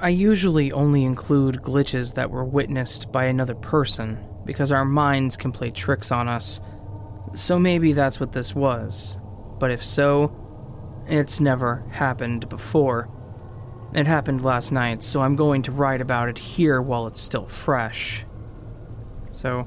I 0.00 0.10
usually 0.10 0.70
only 0.70 1.04
include 1.04 1.56
glitches 1.56 2.14
that 2.14 2.30
were 2.30 2.44
witnessed 2.44 3.10
by 3.10 3.24
another 3.24 3.56
person 3.56 4.24
because 4.44 4.70
our 4.70 4.84
minds 4.84 5.36
can 5.36 5.50
play 5.50 5.70
tricks 5.70 6.12
on 6.12 6.28
us. 6.28 6.60
So 7.34 7.58
maybe 7.58 7.92
that's 7.92 8.20
what 8.20 8.32
this 8.32 8.54
was. 8.54 9.18
But 9.58 9.72
if 9.72 9.84
so, 9.84 10.32
it's 11.08 11.40
never 11.40 11.84
happened 11.90 12.48
before. 12.48 13.10
It 13.92 14.06
happened 14.06 14.44
last 14.44 14.70
night, 14.70 15.02
so 15.02 15.20
I'm 15.20 15.34
going 15.34 15.62
to 15.62 15.72
write 15.72 16.00
about 16.00 16.28
it 16.28 16.38
here 16.38 16.80
while 16.80 17.06
it's 17.08 17.20
still 17.20 17.46
fresh. 17.46 18.24
So, 19.32 19.66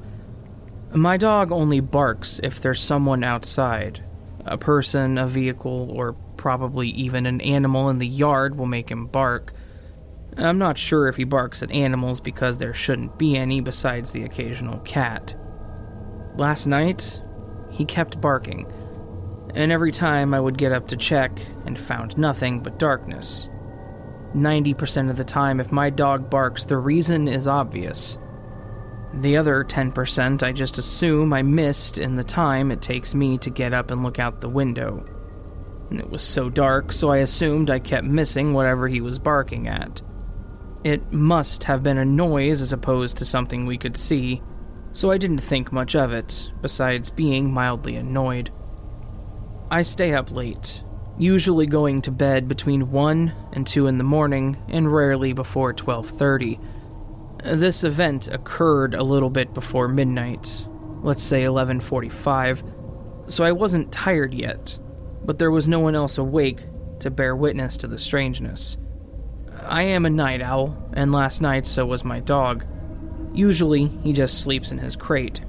my 0.94 1.18
dog 1.18 1.52
only 1.52 1.80
barks 1.80 2.40
if 2.44 2.62
there's 2.62 2.82
someone 2.82 3.24
outside. 3.24 4.04
A 4.46 4.58
person, 4.58 5.18
a 5.18 5.28
vehicle, 5.28 5.90
or 5.92 6.14
probably 6.38 6.90
even 6.90 7.26
an 7.26 7.42
animal 7.42 7.90
in 7.90 8.00
the 8.00 8.08
yard 8.08 8.58
will 8.58 8.66
make 8.66 8.90
him 8.90 9.06
bark. 9.06 9.54
I'm 10.38 10.58
not 10.58 10.78
sure 10.78 11.08
if 11.08 11.16
he 11.16 11.24
barks 11.24 11.62
at 11.62 11.72
animals 11.72 12.20
because 12.20 12.58
there 12.58 12.74
shouldn't 12.74 13.18
be 13.18 13.38
any 13.38 13.62
besides 13.62 14.12
the 14.12 14.24
occasional 14.24 14.80
cat. 14.80 15.36
Last 16.36 16.68
night, 16.68 17.22
he 17.70 17.86
kept 17.86 18.22
barking, 18.22 18.72
and 19.54 19.72
every 19.72 19.92
time 19.92 20.34
I 20.34 20.40
would 20.40 20.58
get 20.58 20.72
up 20.72 20.88
to 20.90 20.98
check 20.98 21.40
and 21.66 21.80
found 21.80 22.18
nothing 22.18 22.62
but 22.62 22.80
darkness. 22.80 23.50
90% 24.36 25.10
of 25.10 25.18
the 25.18 25.24
time, 25.26 25.60
if 25.60 25.72
my 25.72 25.90
dog 25.90 26.30
barks, 26.30 26.66
the 26.66 26.78
reason 26.78 27.28
is 27.28 27.48
obvious. 27.48 28.18
The 29.14 29.38
other 29.38 29.64
10% 29.64 30.42
I 30.42 30.52
just 30.52 30.78
assume 30.78 31.34
I 31.34 31.42
missed 31.42 31.98
in 31.98 32.16
the 32.16 32.24
time 32.24 32.72
it 32.72 32.82
takes 32.82 33.14
me 33.14 33.38
to 33.40 33.50
get 33.50 33.74
up 33.74 33.92
and 33.92 34.04
look 34.04 34.20
out 34.20 34.42
the 34.42 34.50
window. 34.50 35.06
It 35.92 36.10
was 36.10 36.24
so 36.24 36.50
dark, 36.50 36.94
so 36.94 37.10
I 37.10 37.18
assumed 37.18 37.70
I 37.70 37.80
kept 37.80 38.08
missing 38.08 38.54
whatever 38.54 38.88
he 38.88 39.02
was 39.02 39.20
barking 39.20 39.68
at. 39.68 40.02
It 40.86 41.12
must 41.12 41.66
have 41.66 41.84
been 41.84 41.98
a 41.98 42.06
noise 42.06 42.62
as 42.62 42.72
opposed 42.72 43.18
to 43.18 43.26
something 43.26 43.66
we 43.66 43.78
could 43.78 43.98
see, 43.98 44.42
so 44.94 45.12
I 45.12 45.18
didn't 45.18 45.40
think 45.40 45.72
much 45.72 45.96
of 45.96 46.14
it, 46.14 46.50
besides 46.62 47.10
being 47.10 47.54
mildly 47.54 47.98
annoyed. 47.98 48.52
I 49.70 49.84
stay 49.84 50.14
up 50.14 50.32
late, 50.32 50.84
usually 51.18 51.66
going 51.66 52.02
to 52.04 52.12
bed 52.12 52.48
between 52.48 52.92
1 52.92 53.34
and 53.52 53.68
2 53.68 53.88
in 53.88 53.98
the 53.98 54.04
morning 54.04 54.58
and 54.70 54.92
rarely 54.92 55.34
before 55.34 55.74
12:30. 55.74 56.60
This 57.44 57.84
event 57.84 58.28
occurred 58.28 58.94
a 58.94 59.04
little 59.04 59.30
bit 59.30 59.54
before 59.54 59.88
midnight, 59.88 60.68
let's 61.02 61.24
say 61.24 61.44
11:45, 61.44 62.64
so 63.28 63.44
I 63.44 63.52
wasn't 63.52 63.92
tired 63.92 64.34
yet, 64.34 64.78
but 65.26 65.40
there 65.40 65.52
was 65.52 65.68
no 65.68 65.80
one 65.80 65.96
else 65.96 66.18
awake 66.18 66.66
to 67.00 67.10
bear 67.10 67.36
witness 67.36 67.78
to 67.78 67.88
the 67.88 67.98
strangeness. 67.98 68.78
I 69.68 69.84
am 69.84 70.06
a 70.06 70.10
night 70.10 70.42
owl, 70.42 70.78
and 70.94 71.12
last 71.12 71.42
night 71.42 71.66
so 71.66 71.86
was 71.86 72.04
my 72.04 72.20
dog. 72.20 72.66
Usually, 73.34 73.88
he 73.88 74.14
just 74.14 74.42
sleeps 74.42 74.72
in 74.72 74.78
his 74.78 74.96
crate. 74.96 75.42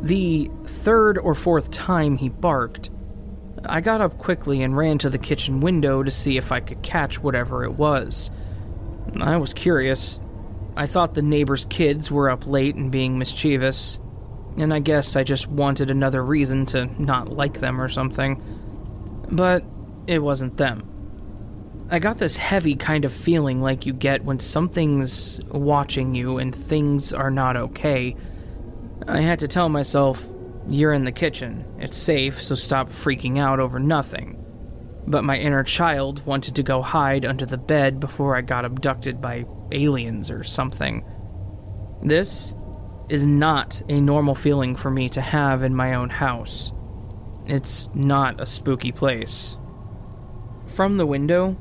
The 0.00 0.50
third 0.66 1.18
or 1.18 1.34
fourth 1.34 1.70
time 1.70 2.16
he 2.16 2.28
barked, 2.28 2.90
I 3.64 3.80
got 3.80 4.00
up 4.00 4.18
quickly 4.18 4.62
and 4.62 4.76
ran 4.76 4.98
to 4.98 5.10
the 5.10 5.18
kitchen 5.18 5.60
window 5.60 6.02
to 6.02 6.10
see 6.10 6.36
if 6.36 6.50
I 6.50 6.60
could 6.60 6.82
catch 6.82 7.22
whatever 7.22 7.64
it 7.64 7.72
was. 7.72 8.30
I 9.20 9.36
was 9.36 9.52
curious. 9.52 10.18
I 10.76 10.86
thought 10.86 11.14
the 11.14 11.22
neighbors' 11.22 11.66
kids 11.70 12.10
were 12.10 12.30
up 12.30 12.46
late 12.46 12.74
and 12.76 12.90
being 12.90 13.18
mischievous, 13.18 13.98
and 14.58 14.74
I 14.74 14.80
guess 14.80 15.16
I 15.16 15.24
just 15.24 15.46
wanted 15.46 15.90
another 15.90 16.22
reason 16.22 16.66
to 16.66 16.86
not 17.02 17.32
like 17.32 17.60
them 17.60 17.80
or 17.80 17.88
something. 17.88 18.42
But 19.30 19.64
it 20.06 20.18
wasn't 20.18 20.56
them. 20.56 20.92
I 21.90 21.98
got 21.98 22.18
this 22.18 22.36
heavy 22.36 22.74
kind 22.74 23.04
of 23.04 23.12
feeling 23.12 23.62
like 23.62 23.86
you 23.86 23.92
get 23.92 24.24
when 24.24 24.40
something's 24.40 25.40
watching 25.48 26.14
you 26.14 26.38
and 26.38 26.54
things 26.54 27.12
are 27.12 27.30
not 27.30 27.56
okay. 27.56 28.16
I 29.06 29.20
had 29.20 29.38
to 29.40 29.48
tell 29.48 29.68
myself, 29.68 30.26
you're 30.68 30.92
in 30.92 31.04
the 31.04 31.12
kitchen. 31.12 31.64
It's 31.78 31.96
safe, 31.96 32.42
so 32.42 32.56
stop 32.56 32.88
freaking 32.88 33.38
out 33.38 33.60
over 33.60 33.78
nothing. 33.78 34.44
But 35.06 35.24
my 35.24 35.38
inner 35.38 35.62
child 35.62 36.24
wanted 36.26 36.56
to 36.56 36.62
go 36.62 36.82
hide 36.82 37.24
under 37.24 37.46
the 37.46 37.58
bed 37.58 38.00
before 38.00 38.36
I 38.36 38.40
got 38.40 38.64
abducted 38.64 39.20
by 39.20 39.46
aliens 39.72 40.30
or 40.30 40.42
something. 40.42 41.04
This 42.02 42.54
is 43.08 43.26
not 43.26 43.82
a 43.88 44.00
normal 44.00 44.34
feeling 44.34 44.74
for 44.74 44.90
me 44.90 45.08
to 45.10 45.20
have 45.20 45.62
in 45.62 45.74
my 45.74 45.94
own 45.94 46.10
house. 46.10 46.72
It's 47.46 47.88
not 47.94 48.40
a 48.40 48.46
spooky 48.46 48.90
place. 48.90 49.56
From 50.66 50.96
the 50.96 51.06
window, 51.06 51.56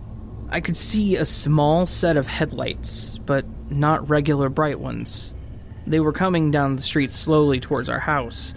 I 0.50 0.60
could 0.60 0.78
see 0.78 1.16
a 1.16 1.26
small 1.26 1.86
set 1.86 2.18
of 2.18 2.26
headlights, 2.26 3.20
but 3.20 3.46
not 3.70 4.10
regular 4.10 4.50
bright 4.50 4.80
ones. 4.80 5.34
They 5.86 6.00
were 6.00 6.12
coming 6.12 6.50
down 6.50 6.76
the 6.76 6.82
street 6.82 7.12
slowly 7.12 7.60
towards 7.60 7.90
our 7.90 8.00
house. 8.00 8.56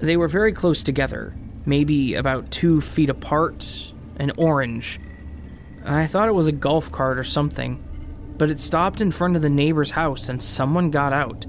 They 0.00 0.16
were 0.16 0.28
very 0.28 0.52
close 0.52 0.84
together, 0.84 1.36
maybe 1.68 2.14
about 2.14 2.50
two 2.50 2.80
feet 2.80 3.10
apart, 3.10 3.92
and 4.16 4.32
orange. 4.36 4.98
I 5.84 6.06
thought 6.06 6.28
it 6.28 6.34
was 6.34 6.46
a 6.46 6.52
golf 6.52 6.90
cart 6.90 7.18
or 7.18 7.24
something, 7.24 7.82
but 8.36 8.50
it 8.50 8.58
stopped 8.58 9.00
in 9.00 9.12
front 9.12 9.36
of 9.36 9.42
the 9.42 9.50
neighbor's 9.50 9.92
house 9.92 10.28
and 10.28 10.42
someone 10.42 10.90
got 10.90 11.12
out. 11.12 11.46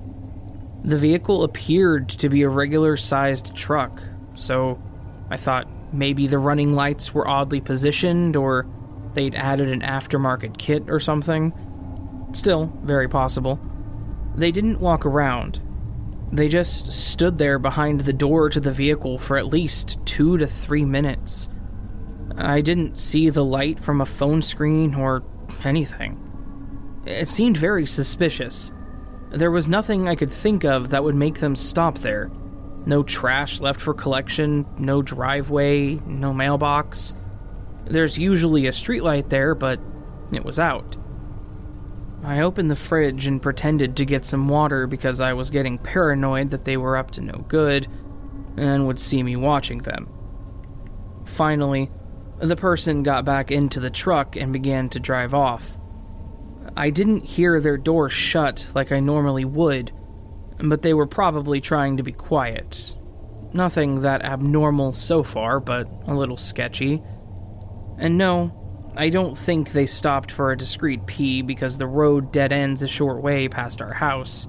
The 0.84 0.98
vehicle 0.98 1.44
appeared 1.44 2.10
to 2.10 2.30
be 2.30 2.44
a 2.44 2.50
regular 2.50 2.96
sized 2.96 3.56
truck, 3.56 4.04
so 4.34 4.82
I 5.30 5.38
thought 5.38 5.68
maybe 5.94 6.28
the 6.28 6.38
running 6.38 6.74
lights 6.74 7.14
were 7.14 7.28
oddly 7.28 7.62
positioned 7.62 8.36
or 8.36 8.68
they'd 9.14 9.36
added 9.36 9.70
an 9.70 9.82
aftermarket 9.82 10.58
kit 10.58 10.84
or 10.90 11.00
something. 11.00 11.54
Still, 12.34 12.72
very 12.84 13.10
possible. 13.10 13.60
They 14.36 14.52
didn't 14.52 14.80
walk 14.80 15.06
around. 15.06 15.60
They 16.32 16.48
just 16.48 16.92
stood 16.92 17.38
there 17.38 17.58
behind 17.58 18.02
the 18.02 18.14
door 18.14 18.50
to 18.50 18.60
the 18.60 18.72
vehicle 18.72 19.18
for 19.18 19.38
at 19.38 19.48
least 19.48 19.98
two 20.06 20.38
to 20.38 20.46
three 20.46 20.86
minutes. 20.86 21.48
I 22.38 22.62
didn't 22.62 22.98
see 22.98 23.30
the 23.30 23.44
light 23.44 23.84
from 23.84 24.00
a 24.00 24.06
phone 24.06 24.42
screen 24.42 24.94
or 24.94 25.24
anything. 25.64 26.18
It 27.06 27.28
seemed 27.28 27.58
very 27.58 27.86
suspicious. 27.86 28.72
There 29.32 29.52
was 29.52 29.68
nothing 29.68 30.08
I 30.08 30.16
could 30.16 30.32
think 30.32 30.64
of 30.64 30.90
that 30.90 31.04
would 31.04 31.16
make 31.16 31.40
them 31.40 31.56
stop 31.56 32.00
there. 32.00 32.32
No 32.86 33.04
trash 33.04 33.60
left 33.60 33.82
for 33.82 33.94
collection, 33.94 34.66
no 34.78 35.02
driveway, 35.02 35.96
no 36.06 36.34
mailbox. 36.34 37.16
There's 37.86 38.18
usually 38.18 38.68
a 38.68 38.72
streetlight 38.72 39.30
there, 39.30 39.56
but 39.56 39.80
it 40.32 40.46
was 40.46 40.60
out. 40.60 40.96
I 42.24 42.42
opened 42.42 42.70
the 42.70 42.76
fridge 42.76 43.26
and 43.26 43.42
pretended 43.42 43.96
to 43.98 44.06
get 44.06 44.26
some 44.26 44.48
water 44.48 44.88
because 44.88 45.22
I 45.22 45.34
was 45.34 45.50
getting 45.50 45.78
paranoid 45.78 46.50
that 46.50 46.66
they 46.66 46.78
were 46.78 46.98
up 46.98 47.12
to 47.12 47.22
no 47.22 47.46
good 47.48 47.88
and 48.58 48.88
would 48.88 49.00
see 49.00 49.24
me 49.24 49.36
watching 49.36 49.80
them. 49.80 50.10
Finally, 51.26 51.90
the 52.40 52.56
person 52.56 53.04
got 53.04 53.26
back 53.26 53.52
into 53.52 53.80
the 53.80 53.90
truck 53.90 54.36
and 54.36 54.52
began 54.52 54.90
to 54.90 55.00
drive 55.00 55.34
off. 55.34 55.78
I 56.76 56.90
didn't 56.90 57.26
hear 57.26 57.60
their 57.60 57.78
door 57.78 58.10
shut 58.10 58.68
like 58.76 58.92
I 58.92 59.00
normally 59.00 59.46
would, 59.46 59.92
but 60.58 60.82
they 60.82 60.94
were 60.94 61.08
probably 61.08 61.62
trying 61.62 61.98
to 61.98 62.04
be 62.04 62.12
quiet. 62.12 62.96
Nothing 63.54 64.02
that 64.02 64.24
abnormal 64.24 64.92
so 64.92 65.24
far, 65.24 65.60
but 65.60 65.88
a 66.08 66.14
little 66.14 66.38
sketchy. 66.38 67.02
And 67.98 68.18
no, 68.18 68.59
I 68.96 69.10
don't 69.10 69.38
think 69.38 69.72
they 69.72 69.86
stopped 69.86 70.32
for 70.32 70.52
a 70.52 70.58
discreet 70.58 71.06
pee 71.06 71.42
because 71.42 71.78
the 71.78 71.88
road 71.88 72.32
dead 72.32 72.52
ends 72.52 72.84
a 72.84 72.88
short 72.88 73.22
way 73.22 73.48
past 73.48 73.82
our 73.82 73.94
house, 73.94 74.48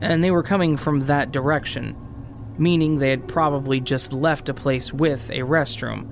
and 0.00 0.22
they 0.22 0.30
were 0.30 0.42
coming 0.42 0.76
from 0.76 1.00
that 1.00 1.32
direction, 1.32 1.96
meaning 2.58 2.98
they 2.98 3.10
had 3.10 3.26
probably 3.26 3.80
just 3.80 4.12
left 4.12 4.48
a 4.48 4.54
place 4.54 4.92
with 4.92 5.30
a 5.30 5.38
restroom. 5.38 6.08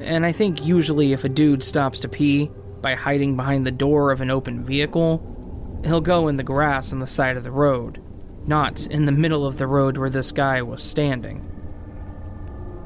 And 0.00 0.24
I 0.24 0.32
think 0.32 0.64
usually 0.64 1.12
if 1.12 1.24
a 1.24 1.28
dude 1.28 1.62
stops 1.62 2.00
to 2.00 2.08
pee 2.08 2.50
by 2.80 2.94
hiding 2.94 3.36
behind 3.36 3.66
the 3.66 3.70
door 3.70 4.10
of 4.10 4.20
an 4.20 4.30
open 4.30 4.64
vehicle, 4.64 5.80
he'll 5.84 6.00
go 6.00 6.28
in 6.28 6.36
the 6.36 6.42
grass 6.42 6.92
on 6.92 7.00
the 7.00 7.06
side 7.06 7.36
of 7.36 7.44
the 7.44 7.50
road, 7.50 8.02
not 8.46 8.86
in 8.86 9.04
the 9.04 9.12
middle 9.12 9.46
of 9.46 9.58
the 9.58 9.66
road 9.66 9.96
where 9.96 10.10
this 10.10 10.32
guy 10.32 10.62
was 10.62 10.82
standing. 10.82 11.44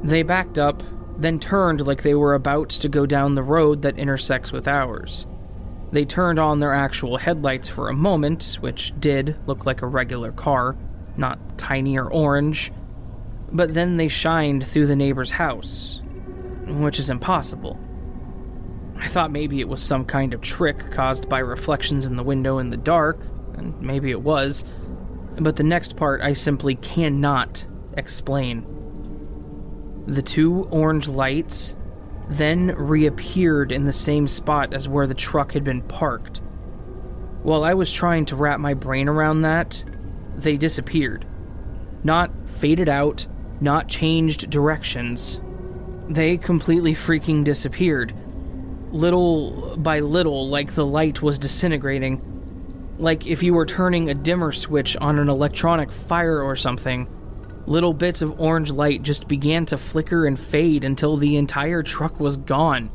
They 0.03 0.23
backed 0.23 0.59
up 0.59 0.83
then 1.17 1.39
turned 1.39 1.87
like 1.87 2.03
they 2.03 2.15
were 2.15 2.35
about 2.35 2.71
to 2.71 2.89
go 2.89 3.07
down 3.07 3.35
the 3.35 3.43
road 3.43 3.83
that 3.83 3.99
intersects 3.99 4.53
with 4.53 4.67
ours. 4.67 5.27
They 5.93 6.05
turned 6.05 6.39
on 6.39 6.59
their 6.59 6.73
actual 6.73 7.19
headlights 7.19 7.69
for 7.69 7.89
a 7.89 7.95
moment, 7.95 8.57
which 8.61 8.93
did 8.99 9.37
look 9.47 9.67
like 9.67 9.83
a 9.83 9.87
regular 9.87 10.33
car, 10.33 10.77
not 11.17 11.59
tiny 11.59 11.99
or 11.99 12.11
orange, 12.11 12.73
but 13.53 13.75
then 13.75 13.99
they 13.99 14.09
shined 14.09 14.67
through 14.67 14.87
the 14.87 14.97
neighbor's 14.97 15.33
house, 15.33 16.01
which 16.67 16.99
is 16.99 17.11
impossible. 17.11 17.79
I 18.97 19.09
thought 19.09 19.31
maybe 19.31 19.61
it 19.61 19.69
was 19.69 19.83
some 19.83 20.05
kind 20.05 20.33
of 20.33 20.41
trick 20.41 20.91
caused 20.91 21.29
by 21.29 21.41
reflections 21.41 22.07
in 22.07 22.17
the 22.17 22.23
window 22.23 22.59
in 22.59 22.71
the 22.71 22.77
dark, 22.77 23.27
and 23.55 23.79
maybe 23.81 24.11
it 24.11 24.23
was, 24.23 24.65
but 25.37 25.57
the 25.57 25.63
next 25.63 25.97
part 25.97 26.23
I 26.23 26.33
simply 26.33 26.77
cannot 26.77 27.67
explain. 27.97 28.65
The 30.07 30.23
two 30.23 30.65
orange 30.71 31.09
lights 31.09 31.77
then 32.29 32.75
reappeared 32.77 33.73
in 33.73 33.85
the 33.85 33.93
same 33.93 34.27
spot 34.27 34.73
as 34.73 34.89
where 34.89 35.07
the 35.07 35.15
truck 35.15 35.53
had 35.53 35.65
been 35.65 35.83
parked. 35.83 36.41
While 37.43 37.65
I 37.65 37.75
was 37.75 37.93
trying 37.93 38.27
to 38.27 38.37
wrap 38.37 38.61
my 38.61 38.75
brain 38.75 39.09
around 39.09 39.43
that, 39.43 39.85
they 40.37 40.57
disappeared. 40.57 41.27
Not 42.05 42.31
faded 42.59 42.89
out, 42.89 43.27
not 43.61 43.89
changed 43.89 44.51
directions. 44.51 45.41
They 46.09 46.37
completely 46.37 46.95
freaking 46.95 47.45
disappeared. 47.45 48.15
Little 48.91 49.77
by 49.77 50.01
little, 50.01 50.49
like 50.49 50.75
the 50.75 50.87
light 50.87 51.23
was 51.23 51.39
disintegrating. 51.39 52.21
Like 52.99 53.27
if 53.27 53.43
you 53.43 53.55
were 53.55 53.67
turning 53.67 54.11
a 54.11 54.15
dimmer 54.15 54.53
switch 54.53 54.97
on 54.97 55.19
an 55.19 55.29
electronic 55.29 55.91
fire 55.91 56.43
or 56.43 56.57
something. 56.57 57.09
Little 57.67 57.95
bits 57.95 58.23
of 58.23 58.41
orange 58.41 58.71
light 58.71 59.03
just 59.03 59.29
began 59.29 59.67
to 59.67 59.79
flicker 59.79 60.27
and 60.27 60.39
fade 60.39 60.85
until 60.85 61.17
the 61.17 61.37
entire 61.37 61.83
truck 61.83 62.19
was 62.19 62.37
gone. 62.37 62.91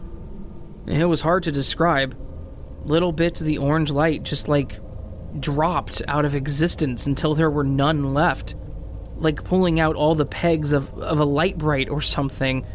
It 0.86 1.06
was 1.06 1.22
hard 1.22 1.44
to 1.44 1.52
describe. 1.52 2.18
Little 2.84 3.12
bits 3.12 3.42
of 3.42 3.48
the 3.48 3.58
orange 3.58 3.92
light 3.92 4.24
just 4.24 4.48
like 4.48 4.80
dropped 5.40 6.02
out 6.08 6.26
of 6.26 6.36
existence 6.36 7.06
until 7.06 7.36
there 7.36 7.50
were 7.50 7.64
none 7.64 8.14
left. 8.14 8.56
Like 9.16 9.44
pulling 9.44 9.80
out 9.80 9.96
all 9.96 10.16
the 10.16 10.26
pegs 10.26 10.74
of, 10.74 10.94
of 11.00 11.20
a 11.20 11.26
Lite-Brite 11.26 11.90
or 11.90 12.02
something. 12.02 12.66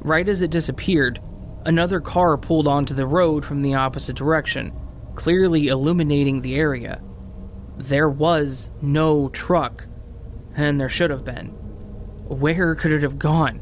Right 0.00 0.28
as 0.28 0.42
it 0.42 0.50
disappeared, 0.50 1.20
another 1.64 2.00
car 2.00 2.36
pulled 2.36 2.68
onto 2.68 2.94
the 2.94 3.06
road 3.06 3.44
from 3.44 3.62
the 3.62 3.74
opposite 3.74 4.16
direction, 4.16 4.72
clearly 5.14 5.68
illuminating 5.68 6.40
the 6.40 6.56
area. 6.56 7.02
There 7.76 8.08
was 8.08 8.70
no 8.80 9.28
truck, 9.30 9.86
and 10.60 10.80
there 10.80 10.88
should 10.88 11.10
have 11.10 11.24
been. 11.24 11.48
Where 12.26 12.74
could 12.74 12.92
it 12.92 13.02
have 13.02 13.18
gone? 13.18 13.60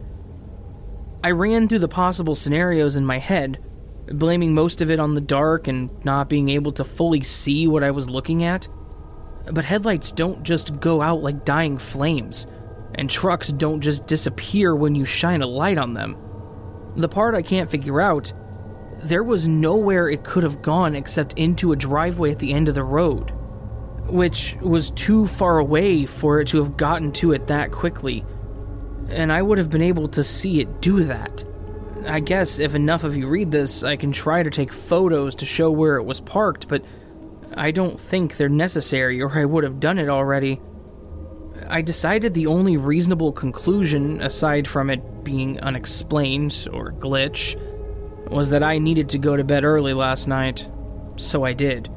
I 1.23 1.31
ran 1.31 1.69
through 1.69 1.81
the 1.81 1.89
possible 1.89 2.35
scenarios 2.35 2.97
in 2.97 3.07
my 3.07 3.19
head, 3.19 3.59
blaming 4.07 4.55
most 4.55 4.81
of 4.81 4.91
it 4.91 5.01
on 5.01 5.15
the 5.15 5.21
dark 5.21 5.69
and 5.69 5.93
not 6.05 6.29
being 6.29 6.49
able 6.49 6.73
to 6.73 6.85
fully 6.85 7.23
see 7.23 7.67
what 7.67 7.83
I 7.83 7.91
was 7.91 8.11
looking 8.11 8.45
at. 8.45 8.69
But 9.51 9.65
headlights 9.65 10.13
don't 10.13 10.43
just 10.43 10.81
go 10.81 11.01
out 11.01 11.23
like 11.23 11.45
dying 11.45 11.79
flames, 11.79 12.47
and 12.95 13.09
trucks 13.09 13.49
don't 13.49 13.81
just 13.81 14.07
disappear 14.07 14.75
when 14.75 14.95
you 14.95 15.05
shine 15.05 15.43
a 15.43 15.47
light 15.47 15.79
on 15.79 15.95
them. 15.95 16.17
The 16.97 17.09
part 17.09 17.35
I 17.35 17.43
can't 17.43 17.71
figure 17.71 18.01
out 18.01 18.33
there 19.03 19.23
was 19.23 19.47
nowhere 19.47 20.09
it 20.09 20.25
could 20.25 20.43
have 20.43 20.63
gone 20.63 20.97
except 20.97 21.35
into 21.35 21.73
a 21.73 21.77
driveway 21.77 22.33
at 22.33 22.39
the 22.41 22.53
end 22.53 22.69
of 22.69 22.75
the 22.75 22.83
road, 22.83 23.33
which 24.09 24.57
was 24.61 24.91
too 24.91 25.27
far 25.27 25.59
away 25.59 26.07
for 26.07 26.41
it 26.41 26.49
to 26.49 26.59
have 26.59 26.77
gotten 26.77 27.13
to 27.13 27.33
it 27.33 27.47
that 27.47 27.73
quickly, 27.73 28.25
and 29.11 29.33
I 29.33 29.43
would 29.43 29.59
have 29.59 29.71
been 29.71 29.83
able 29.83 30.09
to 30.09 30.25
see 30.25 30.61
it 30.61 30.81
do 30.81 31.05
that. 31.05 31.45
I 32.07 32.21
guess 32.21 32.59
if 32.59 32.75
enough 32.75 33.05
of 33.05 33.17
you 33.17 33.27
read 33.27 33.51
this, 33.51 33.83
I 33.83 33.97
can 33.97 34.13
try 34.13 34.43
to 34.43 34.51
take 34.51 34.73
photos 34.73 35.35
to 35.37 35.47
show 35.47 35.71
where 35.71 35.97
it 35.97 36.05
was 36.05 36.21
parked, 36.21 36.69
but 36.69 36.85
I 37.55 37.71
don't 37.71 37.99
think 37.99 38.37
they're 38.37 38.49
necessary 38.49 39.21
or 39.21 39.37
I 39.37 39.45
would 39.45 39.65
have 39.65 39.81
done 39.81 39.99
it 39.99 40.09
already. 40.09 40.61
I 41.69 41.83
decided 41.83 42.35
the 42.35 42.47
only 42.47 42.77
reasonable 42.77 43.33
conclusion, 43.33 44.23
aside 44.23 44.69
from 44.69 44.91
it 44.91 45.25
being 45.25 45.61
unexplained 45.61 46.69
or 46.73 46.93
glitch, 46.93 47.59
was 48.31 48.51
that 48.51 48.63
I 48.63 48.79
needed 48.79 49.09
to 49.11 49.19
go 49.19 49.37
to 49.37 49.45
bed 49.45 49.65
early 49.65 49.93
last 49.93 50.29
night. 50.29 50.69
So 51.17 51.45
I 51.45 51.53
did. 51.53 51.91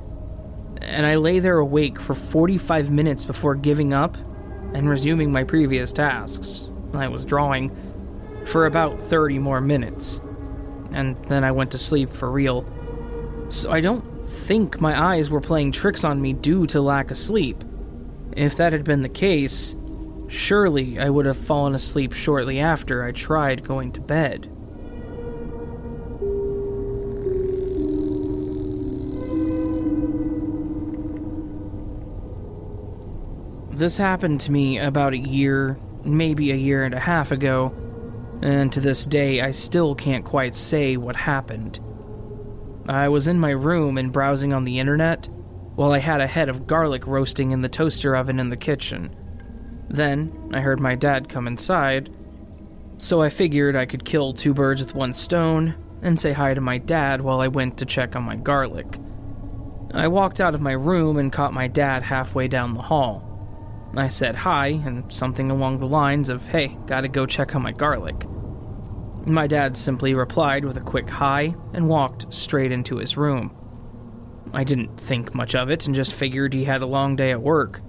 And 0.82 1.06
I 1.06 1.16
lay 1.16 1.40
there 1.40 1.60
awake 1.60 2.00
for 2.00 2.14
45 2.14 2.92
minutes 2.92 3.26
before 3.26 3.56
giving 3.56 3.94
up 3.94 4.18
and 4.74 4.90
resuming 4.90 5.32
my 5.32 5.44
previous 5.44 5.94
tasks. 5.94 6.70
I 6.94 7.08
was 7.08 7.26
drawing 7.26 7.76
for 8.46 8.66
about 8.66 9.00
30 9.00 9.40
more 9.40 9.62
minutes. 9.62 10.22
And 10.92 11.16
then 11.26 11.44
I 11.44 11.52
went 11.52 11.72
to 11.72 11.78
sleep 11.78 12.10
for 12.10 12.30
real. 12.30 12.66
So 13.50 13.72
I 13.72 13.82
don't 13.82 14.24
think 14.24 14.82
my 14.82 15.00
eyes 15.00 15.30
were 15.30 15.42
playing 15.42 15.72
tricks 15.72 16.04
on 16.04 16.22
me 16.22 16.34
due 16.34 16.66
to 16.68 16.82
lack 16.82 17.12
of 17.12 17.18
sleep. 17.18 17.64
If 18.36 18.58
that 18.58 18.74
had 18.74 18.84
been 18.84 19.02
the 19.02 19.10
case, 19.10 19.76
surely 20.28 21.00
I 21.00 21.10
would 21.10 21.26
have 21.26 21.38
fallen 21.38 21.76
asleep 21.76 22.14
shortly 22.14 22.60
after 22.60 23.04
I 23.04 23.12
tried 23.12 23.64
going 23.64 23.92
to 23.94 24.02
bed. 24.02 24.50
This 33.82 33.98
happened 33.98 34.42
to 34.42 34.52
me 34.52 34.78
about 34.78 35.14
a 35.14 35.18
year, 35.18 35.76
maybe 36.06 36.52
a 36.52 36.56
year 36.56 36.84
and 36.84 36.94
a 36.94 37.00
half 37.00 37.32
ago, 37.32 37.74
and 38.44 38.72
to 38.74 38.80
this 38.80 39.08
day 39.08 39.42
I 39.42 39.50
still 39.50 39.96
can't 39.96 40.24
quite 40.24 40.54
say 40.54 40.98
what 40.98 41.16
happened. 41.16 41.80
I 42.88 43.10
was 43.10 43.28
in 43.28 43.40
my 43.40 43.50
room 43.50 43.98
and 43.98 44.12
browsing 44.14 44.54
on 44.54 44.66
the 44.66 44.78
internet 44.78 45.30
while 45.74 45.94
I 45.94 45.98
had 45.98 46.22
a 46.22 46.28
head 46.28 46.48
of 46.48 46.68
garlic 46.68 47.08
roasting 47.08 47.50
in 47.50 47.62
the 47.62 47.70
toaster 47.70 48.16
oven 48.16 48.40
in 48.40 48.50
the 48.50 48.56
kitchen. 48.56 49.16
Then 49.90 50.52
I 50.54 50.60
heard 50.60 50.80
my 50.80 50.94
dad 50.94 51.28
come 51.28 51.48
inside, 51.48 52.16
so 53.00 53.24
I 53.24 53.30
figured 53.30 53.76
I 53.76 53.88
could 53.88 54.06
kill 54.06 54.32
two 54.32 54.54
birds 54.54 54.84
with 54.84 54.94
one 54.94 55.16
stone 55.16 55.74
and 56.04 56.20
say 56.20 56.34
hi 56.34 56.54
to 56.54 56.62
my 56.62 56.78
dad 56.78 57.22
while 57.22 57.42
I 57.42 57.48
went 57.48 57.80
to 57.80 57.88
check 57.88 58.16
on 58.16 58.22
my 58.22 58.36
garlic. 58.36 59.00
I 59.92 60.08
walked 60.08 60.40
out 60.40 60.54
of 60.54 60.62
my 60.62 60.74
room 60.74 61.18
and 61.18 61.34
caught 61.34 61.52
my 61.52 61.68
dad 61.68 62.04
halfway 62.04 62.48
down 62.48 62.76
the 62.76 62.84
hall. 62.84 63.31
I 63.96 64.08
said 64.08 64.36
hi 64.36 64.68
and 64.68 65.12
something 65.12 65.52
along 65.52 65.80
the 65.80 65.88
lines 65.88 66.30
of, 66.30 66.48
hey, 66.48 66.78
gotta 66.86 67.10
go 67.10 67.26
check 67.26 67.56
on 67.56 67.62
my 67.62 67.74
garlic. 67.74 68.26
My 69.26 69.48
dad 69.48 69.76
simply 69.76 70.14
replied 70.14 70.64
with 70.64 70.78
a 70.78 70.82
quick 70.82 71.10
hi 71.10 71.56
and 71.74 71.90
walked 71.90 72.34
straight 72.34 72.72
into 72.72 72.98
his 72.98 73.18
room. 73.18 73.56
I 74.54 74.64
didn't 74.64 75.00
think 75.00 75.36
much 75.36 75.56
of 75.56 75.70
it 75.70 75.86
and 75.86 75.96
just 75.96 76.14
figured 76.14 76.54
he 76.54 76.64
had 76.64 76.82
a 76.82 76.86
long 76.88 77.16
day 77.16 77.32
at 77.32 77.42
work. 77.42 77.82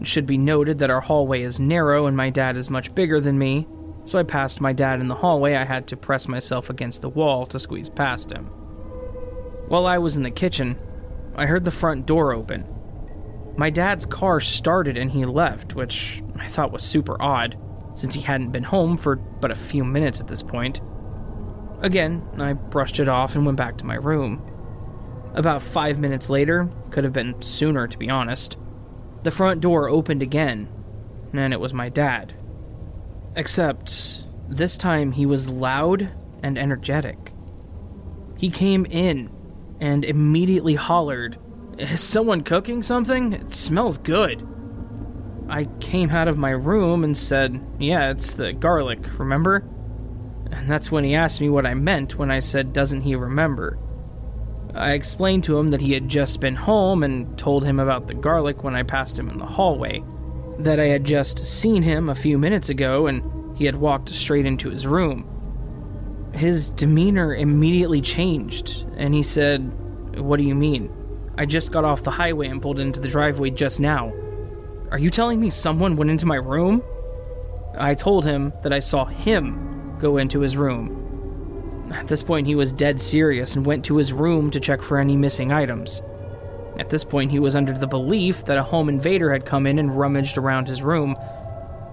It 0.00 0.06
should 0.06 0.26
be 0.26 0.38
noted 0.38 0.78
that 0.78 0.90
our 0.90 1.00
hallway 1.00 1.42
is 1.42 1.58
narrow 1.58 2.06
and 2.06 2.16
my 2.16 2.30
dad 2.30 2.56
is 2.56 2.70
much 2.70 2.94
bigger 2.94 3.20
than 3.20 3.38
me, 3.38 3.66
so 4.04 4.18
I 4.18 4.22
passed 4.22 4.60
my 4.60 4.72
dad 4.72 5.00
in 5.00 5.08
the 5.08 5.14
hallway. 5.14 5.54
I 5.54 5.64
had 5.64 5.86
to 5.88 5.96
press 5.96 6.28
myself 6.28 6.70
against 6.70 7.02
the 7.02 7.08
wall 7.08 7.46
to 7.46 7.58
squeeze 7.58 7.90
past 7.90 8.30
him. 8.30 8.46
While 9.68 9.86
I 9.86 9.98
was 9.98 10.16
in 10.16 10.22
the 10.22 10.30
kitchen, 10.30 10.78
I 11.34 11.46
heard 11.46 11.64
the 11.64 11.70
front 11.70 12.06
door 12.06 12.32
open. 12.32 12.66
My 13.60 13.68
dad's 13.68 14.06
car 14.06 14.40
started 14.40 14.96
and 14.96 15.10
he 15.10 15.26
left, 15.26 15.74
which 15.74 16.22
I 16.36 16.46
thought 16.46 16.72
was 16.72 16.82
super 16.82 17.20
odd 17.20 17.58
since 17.92 18.14
he 18.14 18.22
hadn't 18.22 18.52
been 18.52 18.62
home 18.62 18.96
for 18.96 19.16
but 19.16 19.50
a 19.50 19.54
few 19.54 19.84
minutes 19.84 20.18
at 20.18 20.28
this 20.28 20.42
point. 20.42 20.80
Again, 21.82 22.26
I 22.38 22.54
brushed 22.54 23.00
it 23.00 23.06
off 23.06 23.34
and 23.34 23.44
went 23.44 23.58
back 23.58 23.76
to 23.76 23.84
my 23.84 23.96
room. 23.96 24.40
About 25.34 25.60
five 25.60 25.98
minutes 25.98 26.30
later, 26.30 26.70
could 26.88 27.04
have 27.04 27.12
been 27.12 27.42
sooner 27.42 27.86
to 27.86 27.98
be 27.98 28.08
honest, 28.08 28.56
the 29.24 29.30
front 29.30 29.60
door 29.60 29.90
opened 29.90 30.22
again, 30.22 30.66
and 31.34 31.52
it 31.52 31.60
was 31.60 31.74
my 31.74 31.90
dad. 31.90 32.32
Except, 33.36 34.24
this 34.48 34.78
time 34.78 35.12
he 35.12 35.26
was 35.26 35.50
loud 35.50 36.08
and 36.42 36.56
energetic. 36.56 37.34
He 38.38 38.48
came 38.48 38.86
in 38.86 39.30
and 39.80 40.02
immediately 40.02 40.76
hollered, 40.76 41.36
Is 41.80 42.02
someone 42.02 42.42
cooking 42.42 42.82
something? 42.82 43.32
It 43.32 43.50
smells 43.50 43.96
good. 43.96 44.46
I 45.48 45.64
came 45.80 46.10
out 46.10 46.28
of 46.28 46.36
my 46.36 46.50
room 46.50 47.04
and 47.04 47.16
said, 47.16 47.58
Yeah, 47.78 48.10
it's 48.10 48.34
the 48.34 48.52
garlic, 48.52 49.18
remember? 49.18 49.64
And 50.52 50.70
that's 50.70 50.92
when 50.92 51.04
he 51.04 51.14
asked 51.14 51.40
me 51.40 51.48
what 51.48 51.64
I 51.64 51.72
meant 51.72 52.18
when 52.18 52.30
I 52.30 52.40
said, 52.40 52.74
Doesn't 52.74 53.00
he 53.00 53.14
remember? 53.14 53.78
I 54.74 54.92
explained 54.92 55.42
to 55.44 55.58
him 55.58 55.70
that 55.70 55.80
he 55.80 55.94
had 55.94 56.06
just 56.06 56.38
been 56.38 56.54
home 56.54 57.02
and 57.02 57.38
told 57.38 57.64
him 57.64 57.80
about 57.80 58.08
the 58.08 58.14
garlic 58.14 58.62
when 58.62 58.74
I 58.76 58.82
passed 58.82 59.18
him 59.18 59.30
in 59.30 59.38
the 59.38 59.46
hallway. 59.46 60.04
That 60.58 60.78
I 60.78 60.88
had 60.88 61.04
just 61.04 61.38
seen 61.38 61.82
him 61.82 62.10
a 62.10 62.14
few 62.14 62.38
minutes 62.38 62.68
ago 62.68 63.06
and 63.06 63.56
he 63.56 63.64
had 63.64 63.76
walked 63.76 64.10
straight 64.10 64.44
into 64.44 64.68
his 64.68 64.86
room. 64.86 65.26
His 66.34 66.70
demeanor 66.70 67.34
immediately 67.34 68.02
changed, 68.02 68.84
and 68.98 69.14
he 69.14 69.22
said, 69.22 69.72
What 70.20 70.36
do 70.36 70.44
you 70.44 70.54
mean? 70.54 70.94
I 71.40 71.46
just 71.46 71.72
got 71.72 71.86
off 71.86 72.02
the 72.02 72.10
highway 72.10 72.48
and 72.48 72.60
pulled 72.60 72.78
into 72.78 73.00
the 73.00 73.08
driveway 73.08 73.48
just 73.48 73.80
now. 73.80 74.12
Are 74.90 74.98
you 74.98 75.08
telling 75.08 75.40
me 75.40 75.48
someone 75.48 75.96
went 75.96 76.10
into 76.10 76.26
my 76.26 76.36
room? 76.36 76.82
I 77.78 77.94
told 77.94 78.26
him 78.26 78.52
that 78.62 78.74
I 78.74 78.80
saw 78.80 79.06
him 79.06 79.96
go 79.98 80.18
into 80.18 80.40
his 80.40 80.58
room. 80.58 81.88
At 81.94 82.08
this 82.08 82.22
point, 82.22 82.46
he 82.46 82.54
was 82.54 82.74
dead 82.74 83.00
serious 83.00 83.56
and 83.56 83.64
went 83.64 83.86
to 83.86 83.96
his 83.96 84.12
room 84.12 84.50
to 84.50 84.60
check 84.60 84.82
for 84.82 84.98
any 84.98 85.16
missing 85.16 85.50
items. 85.50 86.02
At 86.78 86.90
this 86.90 87.04
point, 87.04 87.30
he 87.30 87.38
was 87.38 87.56
under 87.56 87.72
the 87.72 87.86
belief 87.86 88.44
that 88.44 88.58
a 88.58 88.62
home 88.62 88.90
invader 88.90 89.32
had 89.32 89.46
come 89.46 89.66
in 89.66 89.78
and 89.78 89.98
rummaged 89.98 90.36
around 90.36 90.68
his 90.68 90.82
room. 90.82 91.16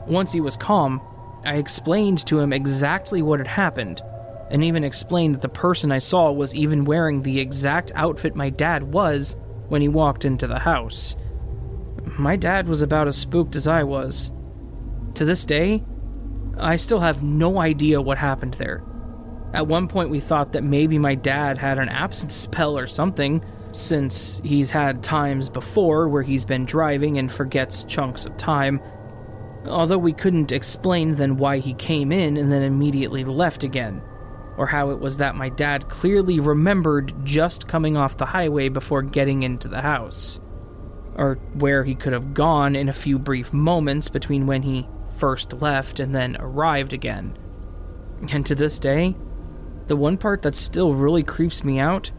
Once 0.07 0.33
he 0.33 0.41
was 0.41 0.57
calm, 0.57 0.99
I 1.45 1.55
explained 1.55 2.25
to 2.25 2.41
him 2.41 2.51
exactly 2.51 3.21
what 3.21 3.39
had 3.39 3.47
happened, 3.47 4.01
and 4.49 4.63
even 4.63 4.83
explained 4.83 5.35
that 5.35 5.41
the 5.41 5.49
person 5.49 5.91
I 5.91 5.99
saw 5.99 6.31
was 6.31 6.55
even 6.55 6.85
wearing 6.85 7.21
the 7.21 7.39
exact 7.39 7.91
outfit 7.95 8.35
my 8.35 8.49
dad 8.49 8.83
was 8.93 9.35
when 9.67 9.81
he 9.81 9.87
walked 9.87 10.25
into 10.25 10.47
the 10.47 10.59
house. 10.59 11.15
My 12.17 12.35
dad 12.35 12.67
was 12.67 12.81
about 12.81 13.07
as 13.07 13.17
spooked 13.17 13.55
as 13.55 13.67
I 13.67 13.83
was. 13.83 14.31
To 15.15 15.25
this 15.25 15.45
day, 15.45 15.83
I 16.57 16.77
still 16.77 16.99
have 16.99 17.23
no 17.23 17.59
idea 17.59 18.01
what 18.01 18.17
happened 18.17 18.55
there. 18.55 18.83
At 19.53 19.67
one 19.67 19.87
point, 19.87 20.09
we 20.09 20.19
thought 20.19 20.53
that 20.53 20.63
maybe 20.63 20.97
my 20.97 21.15
dad 21.15 21.57
had 21.57 21.79
an 21.79 21.89
absence 21.89 22.33
spell 22.33 22.77
or 22.77 22.87
something, 22.87 23.43
since 23.71 24.41
he's 24.43 24.71
had 24.71 25.03
times 25.03 25.49
before 25.49 26.07
where 26.09 26.23
he's 26.23 26.45
been 26.45 26.65
driving 26.65 27.17
and 27.17 27.31
forgets 27.31 27.83
chunks 27.83 28.25
of 28.25 28.35
time. 28.37 28.81
Although 29.67 29.97
we 29.97 30.13
couldn't 30.13 30.51
explain 30.51 31.11
then 31.11 31.37
why 31.37 31.59
he 31.59 31.73
came 31.73 32.11
in 32.11 32.37
and 32.37 32.51
then 32.51 32.63
immediately 32.63 33.23
left 33.23 33.63
again, 33.63 34.01
or 34.57 34.67
how 34.67 34.89
it 34.89 34.99
was 34.99 35.17
that 35.17 35.35
my 35.35 35.49
dad 35.49 35.87
clearly 35.87 36.39
remembered 36.39 37.13
just 37.23 37.67
coming 37.67 37.95
off 37.95 38.17
the 38.17 38.25
highway 38.25 38.69
before 38.69 39.01
getting 39.01 39.43
into 39.43 39.67
the 39.67 39.81
house, 39.81 40.39
or 41.15 41.35
where 41.53 41.83
he 41.83 41.95
could 41.95 42.13
have 42.13 42.33
gone 42.33 42.75
in 42.75 42.89
a 42.89 42.93
few 42.93 43.19
brief 43.19 43.53
moments 43.53 44.09
between 44.09 44.47
when 44.47 44.63
he 44.63 44.87
first 45.17 45.53
left 45.53 45.99
and 45.99 46.13
then 46.13 46.35
arrived 46.39 46.93
again. 46.93 47.37
And 48.31 48.45
to 48.47 48.55
this 48.55 48.79
day, 48.79 49.15
the 49.85 49.95
one 49.95 50.17
part 50.17 50.41
that 50.41 50.55
still 50.55 50.93
really 50.93 51.23
creeps 51.23 51.63
me 51.63 51.79
out 51.79 52.11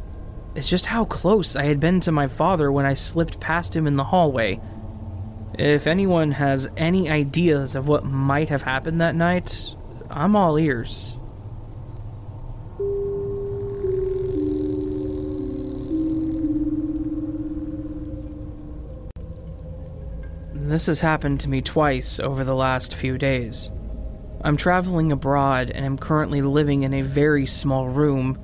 is 0.55 0.71
just 0.71 0.87
how 0.87 1.05
close 1.05 1.55
I 1.55 1.65
had 1.65 1.81
been 1.81 2.01
to 2.01 2.13
my 2.13 2.27
father 2.27 2.73
when 2.73 2.87
I 2.87 2.95
slipped 2.95 3.41
past 3.41 3.77
him 3.77 3.87
in 3.87 3.97
the 3.97 4.05
hallway. 4.05 4.61
If 5.55 5.87
anyone 5.87 6.33
has 6.33 6.69
any 6.77 7.11
ideas 7.11 7.75
of 7.75 7.89
what 7.89 8.05
might 8.05 8.49
have 8.49 8.63
happened 8.63 9.01
that 9.01 9.17
night, 9.17 9.75
I'm 10.09 10.37
all 10.37 10.59
ears. 10.59 11.17
This 20.69 20.85
has 20.85 21.01
happened 21.01 21.41
to 21.41 21.49
me 21.49 21.63
twice 21.63 22.21
over 22.21 22.45
the 22.45 22.55
last 22.55 22.95
few 22.95 23.17
days. 23.17 23.71
I'm 24.43 24.59
traveling 24.59 25.11
abroad 25.11 25.71
and 25.71 25.83
am 25.83 25.97
currently 25.97 26.43
living 26.43 26.83
in 26.83 26.93
a 26.93 27.01
very 27.01 27.47
small 27.47 27.89
room. 27.89 28.39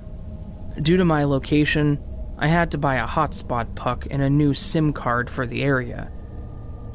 Due 0.81 0.97
to 0.97 1.05
my 1.05 1.25
location, 1.25 2.03
I 2.39 2.47
had 2.47 2.71
to 2.71 2.79
buy 2.79 2.95
a 2.95 3.07
hotspot 3.07 3.75
puck 3.75 4.07
and 4.11 4.23
a 4.23 4.31
new 4.31 4.55
SIM 4.55 4.95
card 4.95 5.29
for 5.29 5.47
the 5.47 5.63
area. 5.63 6.11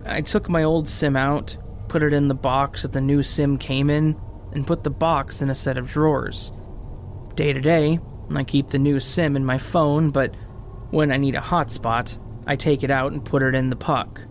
I 0.04 0.22
took 0.22 0.50
my 0.50 0.64
old 0.64 0.88
SIM 0.88 1.16
out, 1.16 1.56
put 1.90 2.02
it 2.02 2.12
in 2.12 2.28
the 2.28 2.34
box 2.34 2.82
that 2.82 2.94
the 2.94 3.00
new 3.00 3.22
SIM 3.22 3.60
came 3.60 3.92
in, 3.92 4.20
and 4.52 4.66
put 4.66 4.84
the 4.84 4.90
box 4.90 5.44
in 5.44 5.52
a 5.52 5.56
set 5.56 5.78
of 5.78 5.92
drawers. 5.92 6.52
Day 7.36 7.54
to 7.54 7.62
day, 7.62 8.00
I 8.34 8.44
keep 8.44 8.70
the 8.70 8.80
new 8.80 9.00
SIM 9.00 9.36
in 9.36 9.46
my 9.46 9.60
phone, 9.60 10.10
but 10.10 10.34
when 10.90 11.12
I 11.12 11.18
need 11.18 11.36
a 11.36 11.40
hotspot, 11.40 12.18
I 12.48 12.56
take 12.56 12.82
it 12.82 12.90
out 12.90 13.12
and 13.12 13.24
put 13.24 13.44
it 13.44 13.54
in 13.54 13.70
the 13.70 13.76
puck. 13.76 14.22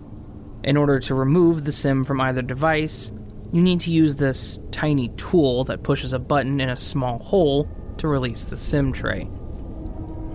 In 0.68 0.76
order 0.76 1.00
to 1.00 1.14
remove 1.14 1.64
the 1.64 1.72
SIM 1.72 2.04
from 2.04 2.20
either 2.20 2.42
device, 2.42 3.10
you 3.52 3.62
need 3.62 3.80
to 3.80 3.90
use 3.90 4.16
this 4.16 4.58
tiny 4.70 5.08
tool 5.16 5.64
that 5.64 5.82
pushes 5.82 6.12
a 6.12 6.18
button 6.18 6.60
in 6.60 6.68
a 6.68 6.76
small 6.76 7.20
hole 7.20 7.66
to 7.96 8.06
release 8.06 8.44
the 8.44 8.56
SIM 8.58 8.92
tray. 8.92 9.30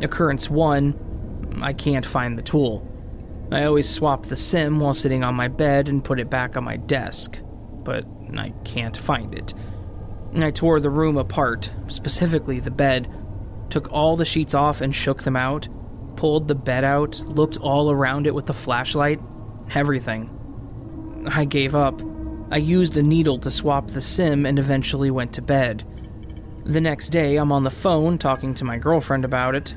Occurrence 0.01 0.49
1 0.49 1.59
I 1.61 1.73
can't 1.73 2.03
find 2.03 2.35
the 2.35 2.41
tool. 2.41 2.83
I 3.51 3.65
always 3.65 3.87
swap 3.87 4.25
the 4.25 4.35
SIM 4.35 4.79
while 4.79 4.95
sitting 4.95 5.23
on 5.23 5.35
my 5.35 5.49
bed 5.49 5.87
and 5.87 6.03
put 6.03 6.19
it 6.19 6.31
back 6.31 6.57
on 6.57 6.63
my 6.63 6.77
desk, 6.77 7.39
but 7.83 8.03
I 8.35 8.55
can't 8.65 8.97
find 8.97 9.35
it. 9.35 9.53
I 10.35 10.49
tore 10.49 10.79
the 10.79 10.89
room 10.89 11.17
apart, 11.17 11.71
specifically 11.89 12.59
the 12.59 12.71
bed, 12.71 13.07
took 13.69 13.93
all 13.93 14.17
the 14.17 14.25
sheets 14.25 14.55
off 14.55 14.81
and 14.81 14.95
shook 14.95 15.21
them 15.21 15.35
out, 15.35 15.67
pulled 16.15 16.47
the 16.47 16.55
bed 16.55 16.83
out, 16.83 17.19
looked 17.19 17.57
all 17.57 17.91
around 17.91 18.25
it 18.25 18.33
with 18.33 18.47
the 18.47 18.53
flashlight, 18.55 19.19
everything. 19.73 20.29
I 21.31 21.45
gave 21.45 21.75
up. 21.75 22.01
I 22.51 22.57
used 22.57 22.97
a 22.97 23.03
needle 23.03 23.37
to 23.39 23.51
swap 23.51 23.87
the 23.87 24.01
SIM 24.01 24.45
and 24.45 24.59
eventually 24.59 25.09
went 25.09 25.33
to 25.33 25.41
bed. 25.41 25.85
The 26.65 26.81
next 26.81 27.09
day, 27.09 27.37
I'm 27.37 27.51
on 27.51 27.63
the 27.63 27.69
phone 27.69 28.17
talking 28.17 28.53
to 28.55 28.65
my 28.65 28.77
girlfriend 28.77 29.25
about 29.25 29.55
it. 29.55 29.75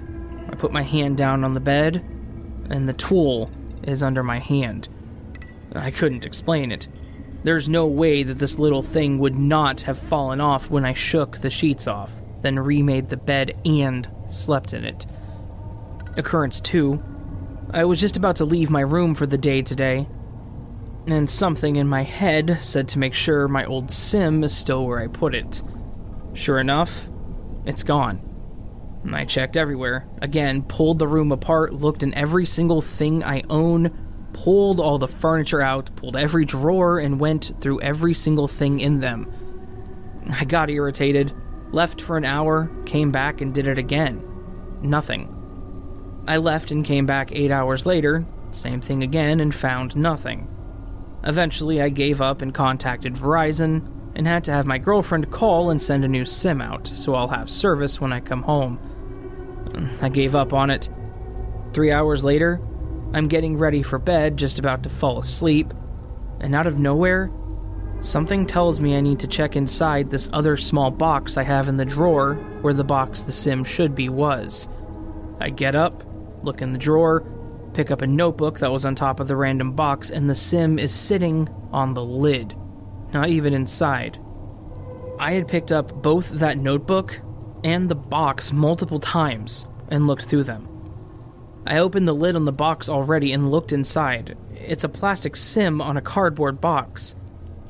I 0.48 0.54
put 0.54 0.72
my 0.72 0.82
hand 0.82 1.16
down 1.16 1.42
on 1.42 1.54
the 1.54 1.60
bed, 1.60 2.04
and 2.70 2.88
the 2.88 2.92
tool 2.92 3.50
is 3.82 4.02
under 4.02 4.22
my 4.22 4.38
hand. 4.38 4.88
I 5.74 5.90
couldn't 5.90 6.24
explain 6.24 6.70
it. 6.70 6.88
There's 7.42 7.68
no 7.68 7.86
way 7.86 8.22
that 8.22 8.38
this 8.38 8.58
little 8.58 8.82
thing 8.82 9.18
would 9.18 9.36
not 9.36 9.82
have 9.82 9.98
fallen 9.98 10.40
off 10.40 10.70
when 10.70 10.84
I 10.84 10.94
shook 10.94 11.38
the 11.38 11.50
sheets 11.50 11.86
off, 11.86 12.10
then 12.42 12.58
remade 12.58 13.08
the 13.08 13.16
bed 13.16 13.60
and 13.64 14.10
slept 14.28 14.72
in 14.72 14.84
it. 14.84 15.06
Occurrence 16.16 16.60
2 16.60 17.02
I 17.70 17.84
was 17.84 18.00
just 18.00 18.16
about 18.16 18.36
to 18.36 18.44
leave 18.44 18.70
my 18.70 18.80
room 18.80 19.14
for 19.14 19.26
the 19.26 19.38
day 19.38 19.60
today, 19.60 20.08
and 21.06 21.28
something 21.28 21.76
in 21.76 21.88
my 21.88 22.02
head 22.02 22.58
said 22.60 22.88
to 22.88 22.98
make 22.98 23.12
sure 23.12 23.48
my 23.48 23.64
old 23.64 23.90
sim 23.90 24.44
is 24.44 24.56
still 24.56 24.86
where 24.86 25.00
I 25.00 25.08
put 25.08 25.34
it. 25.34 25.62
Sure 26.32 26.58
enough, 26.58 27.06
it's 27.64 27.82
gone. 27.82 28.22
I 29.12 29.24
checked 29.24 29.56
everywhere. 29.56 30.06
Again, 30.22 30.62
pulled 30.62 30.98
the 30.98 31.08
room 31.08 31.32
apart, 31.32 31.74
looked 31.74 32.02
in 32.02 32.14
every 32.14 32.46
single 32.46 32.80
thing 32.80 33.24
I 33.24 33.42
own, 33.50 33.90
pulled 34.32 34.80
all 34.80 34.98
the 34.98 35.08
furniture 35.08 35.60
out, 35.60 35.94
pulled 35.96 36.16
every 36.16 36.44
drawer, 36.44 36.98
and 36.98 37.20
went 37.20 37.52
through 37.60 37.80
every 37.80 38.14
single 38.14 38.48
thing 38.48 38.80
in 38.80 39.00
them. 39.00 39.32
I 40.30 40.44
got 40.44 40.70
irritated, 40.70 41.32
left 41.72 42.00
for 42.00 42.16
an 42.16 42.24
hour, 42.24 42.70
came 42.84 43.10
back 43.10 43.40
and 43.40 43.54
did 43.54 43.68
it 43.68 43.78
again. 43.78 44.22
Nothing. 44.82 45.35
I 46.28 46.38
left 46.38 46.70
and 46.70 46.84
came 46.84 47.06
back 47.06 47.30
eight 47.32 47.50
hours 47.50 47.86
later, 47.86 48.26
same 48.50 48.80
thing 48.80 49.02
again, 49.02 49.40
and 49.40 49.54
found 49.54 49.96
nothing. 49.96 50.48
Eventually, 51.24 51.80
I 51.80 51.88
gave 51.88 52.20
up 52.20 52.42
and 52.42 52.54
contacted 52.54 53.14
Verizon 53.14 54.12
and 54.14 54.26
had 54.26 54.44
to 54.44 54.52
have 54.52 54.66
my 54.66 54.78
girlfriend 54.78 55.30
call 55.30 55.70
and 55.70 55.80
send 55.80 56.04
a 56.04 56.08
new 56.08 56.24
SIM 56.24 56.60
out 56.60 56.88
so 56.88 57.14
I'll 57.14 57.28
have 57.28 57.50
service 57.50 58.00
when 58.00 58.12
I 58.12 58.20
come 58.20 58.42
home. 58.42 58.78
I 60.00 60.08
gave 60.08 60.34
up 60.34 60.52
on 60.52 60.70
it. 60.70 60.88
Three 61.72 61.92
hours 61.92 62.24
later, 62.24 62.60
I'm 63.12 63.28
getting 63.28 63.58
ready 63.58 63.82
for 63.82 63.98
bed, 63.98 64.36
just 64.36 64.58
about 64.58 64.82
to 64.84 64.88
fall 64.88 65.18
asleep, 65.18 65.72
and 66.40 66.54
out 66.54 66.66
of 66.66 66.78
nowhere, 66.78 67.30
something 68.00 68.46
tells 68.46 68.80
me 68.80 68.96
I 68.96 69.00
need 69.00 69.20
to 69.20 69.28
check 69.28 69.54
inside 69.54 70.10
this 70.10 70.28
other 70.32 70.56
small 70.56 70.90
box 70.90 71.36
I 71.36 71.42
have 71.42 71.68
in 71.68 71.76
the 71.76 71.84
drawer 71.84 72.34
where 72.62 72.74
the 72.74 72.84
box 72.84 73.22
the 73.22 73.32
sim 73.32 73.64
should 73.64 73.94
be 73.94 74.08
was. 74.08 74.68
I 75.40 75.50
get 75.50 75.76
up, 75.76 76.02
look 76.46 76.62
in 76.62 76.72
the 76.72 76.78
drawer, 76.78 77.30
pick 77.74 77.90
up 77.90 78.00
a 78.00 78.06
notebook 78.06 78.60
that 78.60 78.72
was 78.72 78.86
on 78.86 78.94
top 78.94 79.20
of 79.20 79.28
the 79.28 79.36
random 79.36 79.72
box, 79.72 80.08
and 80.10 80.30
the 80.30 80.34
sim 80.34 80.78
is 80.78 80.94
sitting 80.94 81.48
on 81.72 81.92
the 81.92 82.04
lid, 82.04 82.56
not 83.12 83.28
even 83.28 83.52
inside. 83.52 84.18
I 85.18 85.32
had 85.32 85.48
picked 85.48 85.72
up 85.72 86.02
both 86.02 86.30
that 86.30 86.58
notebook 86.58 87.20
and 87.64 87.88
the 87.88 87.94
box 87.94 88.52
multiple 88.52 89.00
times 89.00 89.66
and 89.88 90.06
looked 90.06 90.24
through 90.24 90.44
them. 90.44 90.68
I 91.66 91.78
opened 91.78 92.06
the 92.06 92.14
lid 92.14 92.36
on 92.36 92.44
the 92.44 92.52
box 92.52 92.88
already 92.88 93.32
and 93.32 93.50
looked 93.50 93.72
inside. 93.72 94.38
It's 94.54 94.84
a 94.84 94.88
plastic 94.88 95.36
sim 95.36 95.80
on 95.80 95.96
a 95.96 96.02
cardboard 96.02 96.60
box. 96.60 97.14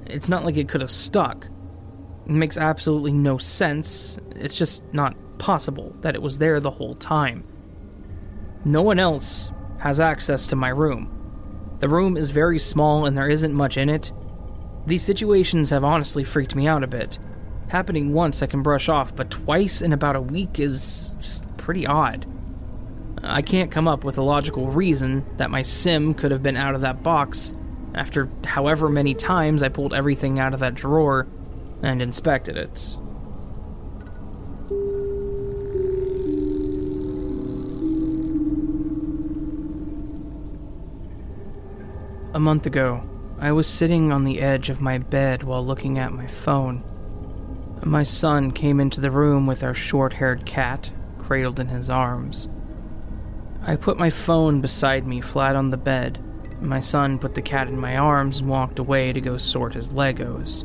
It's 0.06 0.28
not 0.28 0.44
like 0.44 0.56
it 0.56 0.68
could 0.68 0.82
have 0.82 0.90
stuck. 0.90 1.46
It 2.26 2.32
makes 2.32 2.58
absolutely 2.58 3.12
no 3.12 3.38
sense. 3.38 4.18
It's 4.34 4.58
just 4.58 4.84
not 4.92 5.16
possible 5.38 5.94
that 6.02 6.14
it 6.14 6.22
was 6.22 6.38
there 6.38 6.60
the 6.60 6.70
whole 6.70 6.94
time. 6.94 7.44
No 8.66 8.82
one 8.82 8.98
else 8.98 9.52
has 9.78 10.00
access 10.00 10.48
to 10.48 10.56
my 10.56 10.70
room. 10.70 11.08
The 11.78 11.88
room 11.88 12.16
is 12.16 12.30
very 12.30 12.58
small 12.58 13.06
and 13.06 13.16
there 13.16 13.28
isn't 13.28 13.54
much 13.54 13.76
in 13.76 13.88
it. 13.88 14.10
These 14.84 15.04
situations 15.04 15.70
have 15.70 15.84
honestly 15.84 16.24
freaked 16.24 16.56
me 16.56 16.66
out 16.66 16.82
a 16.82 16.88
bit. 16.88 17.20
Happening 17.68 18.12
once 18.12 18.42
I 18.42 18.48
can 18.48 18.64
brush 18.64 18.88
off, 18.88 19.14
but 19.14 19.30
twice 19.30 19.82
in 19.82 19.92
about 19.92 20.16
a 20.16 20.20
week 20.20 20.58
is 20.58 21.14
just 21.20 21.44
pretty 21.56 21.86
odd. 21.86 22.26
I 23.22 23.40
can't 23.40 23.70
come 23.70 23.86
up 23.86 24.02
with 24.02 24.18
a 24.18 24.22
logical 24.22 24.66
reason 24.66 25.24
that 25.36 25.52
my 25.52 25.62
sim 25.62 26.12
could 26.12 26.32
have 26.32 26.42
been 26.42 26.56
out 26.56 26.74
of 26.74 26.80
that 26.80 27.04
box 27.04 27.52
after 27.94 28.28
however 28.44 28.88
many 28.88 29.14
times 29.14 29.62
I 29.62 29.68
pulled 29.68 29.94
everything 29.94 30.40
out 30.40 30.54
of 30.54 30.60
that 30.60 30.74
drawer 30.74 31.28
and 31.84 32.02
inspected 32.02 32.56
it. 32.56 32.96
A 42.36 42.38
month 42.38 42.66
ago, 42.66 43.02
I 43.38 43.52
was 43.52 43.66
sitting 43.66 44.12
on 44.12 44.24
the 44.24 44.42
edge 44.42 44.68
of 44.68 44.82
my 44.82 44.98
bed 44.98 45.42
while 45.42 45.64
looking 45.64 45.98
at 45.98 46.12
my 46.12 46.26
phone. 46.26 46.84
My 47.82 48.02
son 48.02 48.50
came 48.50 48.78
into 48.78 49.00
the 49.00 49.10
room 49.10 49.46
with 49.46 49.64
our 49.64 49.72
short 49.72 50.12
haired 50.12 50.44
cat, 50.44 50.90
cradled 51.16 51.58
in 51.58 51.68
his 51.68 51.88
arms. 51.88 52.50
I 53.62 53.76
put 53.76 53.98
my 53.98 54.10
phone 54.10 54.60
beside 54.60 55.06
me 55.06 55.22
flat 55.22 55.56
on 55.56 55.70
the 55.70 55.78
bed. 55.78 56.22
My 56.60 56.78
son 56.78 57.18
put 57.18 57.34
the 57.34 57.40
cat 57.40 57.68
in 57.68 57.80
my 57.80 57.96
arms 57.96 58.40
and 58.40 58.50
walked 58.50 58.78
away 58.78 59.14
to 59.14 59.20
go 59.22 59.38
sort 59.38 59.72
his 59.72 59.88
Legos. 59.88 60.62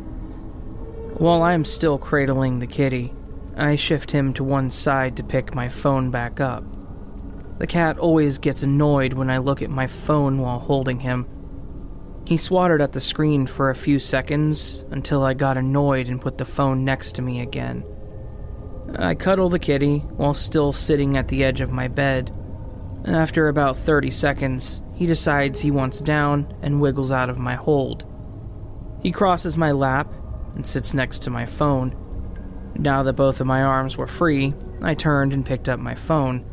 While 1.21 1.41
I 1.41 1.53
am 1.53 1.63
still 1.63 1.97
cradling 1.97 2.59
the 2.59 2.67
kitty, 2.67 3.13
I 3.55 3.77
shift 3.77 4.11
him 4.11 4.33
to 4.33 4.43
one 4.43 4.71
side 4.71 5.15
to 5.15 5.23
pick 5.23 5.55
my 5.55 5.69
phone 5.69 6.11
back 6.11 6.41
up. 6.41 6.65
The 7.59 7.67
cat 7.67 7.97
always 7.97 8.39
gets 8.39 8.61
annoyed 8.61 9.13
when 9.13 9.29
I 9.29 9.37
look 9.37 9.61
at 9.61 9.69
my 9.69 9.87
phone 9.87 10.39
while 10.39 10.59
holding 10.59 10.99
him. 10.99 11.27
He 12.25 12.37
swatted 12.37 12.81
at 12.81 12.93
the 12.93 13.01
screen 13.01 13.47
for 13.47 13.69
a 13.69 13.75
few 13.75 13.99
seconds 13.99 14.83
until 14.91 15.23
I 15.23 15.33
got 15.33 15.57
annoyed 15.57 16.07
and 16.07 16.21
put 16.21 16.37
the 16.37 16.45
phone 16.45 16.85
next 16.85 17.13
to 17.15 17.21
me 17.21 17.41
again. 17.41 17.83
I 18.97 19.15
cuddle 19.15 19.49
the 19.49 19.59
kitty 19.59 19.99
while 19.99 20.33
still 20.33 20.73
sitting 20.73 21.17
at 21.17 21.27
the 21.27 21.43
edge 21.43 21.61
of 21.61 21.71
my 21.71 21.87
bed. 21.87 22.33
After 23.05 23.47
about 23.47 23.77
30 23.77 24.11
seconds, 24.11 24.81
he 24.93 25.05
decides 25.05 25.59
he 25.59 25.71
wants 25.71 25.99
down 25.99 26.53
and 26.61 26.81
wiggles 26.81 27.11
out 27.11 27.29
of 27.29 27.39
my 27.39 27.55
hold. 27.55 28.05
He 29.01 29.11
crosses 29.11 29.57
my 29.57 29.71
lap 29.71 30.13
and 30.55 30.65
sits 30.65 30.93
next 30.93 31.19
to 31.23 31.29
my 31.29 31.45
phone. 31.45 31.95
Now 32.75 33.01
that 33.03 33.13
both 33.13 33.41
of 33.41 33.47
my 33.47 33.63
arms 33.63 33.97
were 33.97 34.07
free, 34.07 34.53
I 34.81 34.93
turned 34.93 35.33
and 35.33 35.45
picked 35.45 35.67
up 35.67 35.79
my 35.79 35.95
phone. 35.95 36.45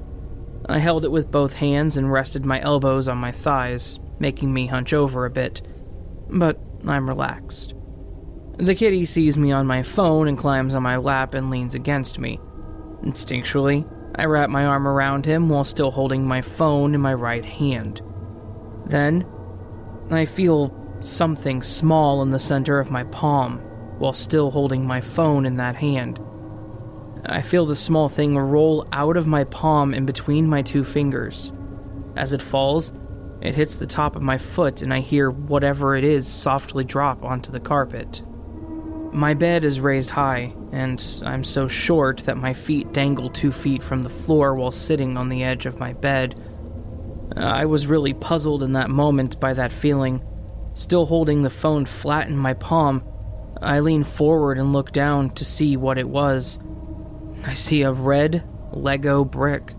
I 0.68 0.78
held 0.78 1.04
it 1.04 1.12
with 1.12 1.30
both 1.30 1.54
hands 1.54 1.96
and 1.96 2.10
rested 2.10 2.44
my 2.44 2.60
elbows 2.60 3.08
on 3.08 3.18
my 3.18 3.32
thighs, 3.32 3.98
making 4.18 4.52
me 4.52 4.66
hunch 4.66 4.92
over 4.92 5.24
a 5.24 5.30
bit. 5.30 5.62
But 6.28 6.58
I'm 6.86 7.08
relaxed. 7.08 7.74
The 8.58 8.74
kitty 8.74 9.06
sees 9.06 9.38
me 9.38 9.52
on 9.52 9.66
my 9.66 9.82
phone 9.82 10.26
and 10.26 10.36
climbs 10.36 10.74
on 10.74 10.82
my 10.82 10.96
lap 10.96 11.34
and 11.34 11.50
leans 11.50 11.74
against 11.74 12.18
me. 12.18 12.40
Instinctually, 13.02 13.88
I 14.16 14.24
wrap 14.24 14.50
my 14.50 14.64
arm 14.64 14.88
around 14.88 15.24
him 15.26 15.48
while 15.48 15.64
still 15.64 15.92
holding 15.92 16.26
my 16.26 16.42
phone 16.42 16.94
in 16.94 17.00
my 17.00 17.14
right 17.14 17.44
hand. 17.44 18.02
Then, 18.86 19.24
I 20.10 20.24
feel 20.24 20.74
something 21.00 21.62
small 21.62 22.22
in 22.22 22.30
the 22.30 22.38
center 22.38 22.80
of 22.80 22.90
my 22.90 23.04
palm 23.04 23.58
while 23.98 24.12
still 24.12 24.50
holding 24.50 24.84
my 24.84 25.00
phone 25.00 25.46
in 25.46 25.56
that 25.56 25.76
hand. 25.76 26.18
I 27.26 27.42
feel 27.42 27.66
the 27.66 27.76
small 27.76 28.08
thing 28.08 28.36
roll 28.36 28.86
out 28.92 29.16
of 29.16 29.26
my 29.26 29.44
palm 29.44 29.92
in 29.94 30.06
between 30.06 30.48
my 30.48 30.62
two 30.62 30.82
fingers. 30.82 31.52
As 32.16 32.32
it 32.32 32.42
falls, 32.42 32.92
it 33.40 33.54
hits 33.54 33.76
the 33.76 33.86
top 33.86 34.16
of 34.16 34.22
my 34.22 34.38
foot, 34.38 34.82
and 34.82 34.92
I 34.92 35.00
hear 35.00 35.30
whatever 35.30 35.96
it 35.96 36.04
is 36.04 36.26
softly 36.26 36.84
drop 36.84 37.24
onto 37.24 37.52
the 37.52 37.60
carpet. 37.60 38.22
My 39.12 39.34
bed 39.34 39.64
is 39.64 39.80
raised 39.80 40.10
high, 40.10 40.54
and 40.72 41.04
I'm 41.24 41.44
so 41.44 41.68
short 41.68 42.18
that 42.26 42.36
my 42.36 42.52
feet 42.52 42.92
dangle 42.92 43.30
two 43.30 43.52
feet 43.52 43.82
from 43.82 44.02
the 44.02 44.10
floor 44.10 44.54
while 44.54 44.72
sitting 44.72 45.16
on 45.16 45.28
the 45.28 45.44
edge 45.44 45.66
of 45.66 45.78
my 45.78 45.92
bed. 45.92 46.40
I 47.36 47.66
was 47.66 47.86
really 47.86 48.14
puzzled 48.14 48.62
in 48.62 48.72
that 48.72 48.90
moment 48.90 49.38
by 49.38 49.54
that 49.54 49.72
feeling. 49.72 50.22
Still 50.74 51.06
holding 51.06 51.42
the 51.42 51.50
phone 51.50 51.86
flat 51.86 52.28
in 52.28 52.36
my 52.36 52.54
palm, 52.54 53.02
I 53.60 53.80
lean 53.80 54.04
forward 54.04 54.58
and 54.58 54.72
look 54.72 54.92
down 54.92 55.30
to 55.30 55.44
see 55.44 55.76
what 55.76 55.98
it 55.98 56.08
was. 56.08 56.58
I 57.44 57.54
see 57.54 57.82
a 57.82 57.92
red 57.92 58.44
Lego 58.72 59.24
brick. 59.24 59.74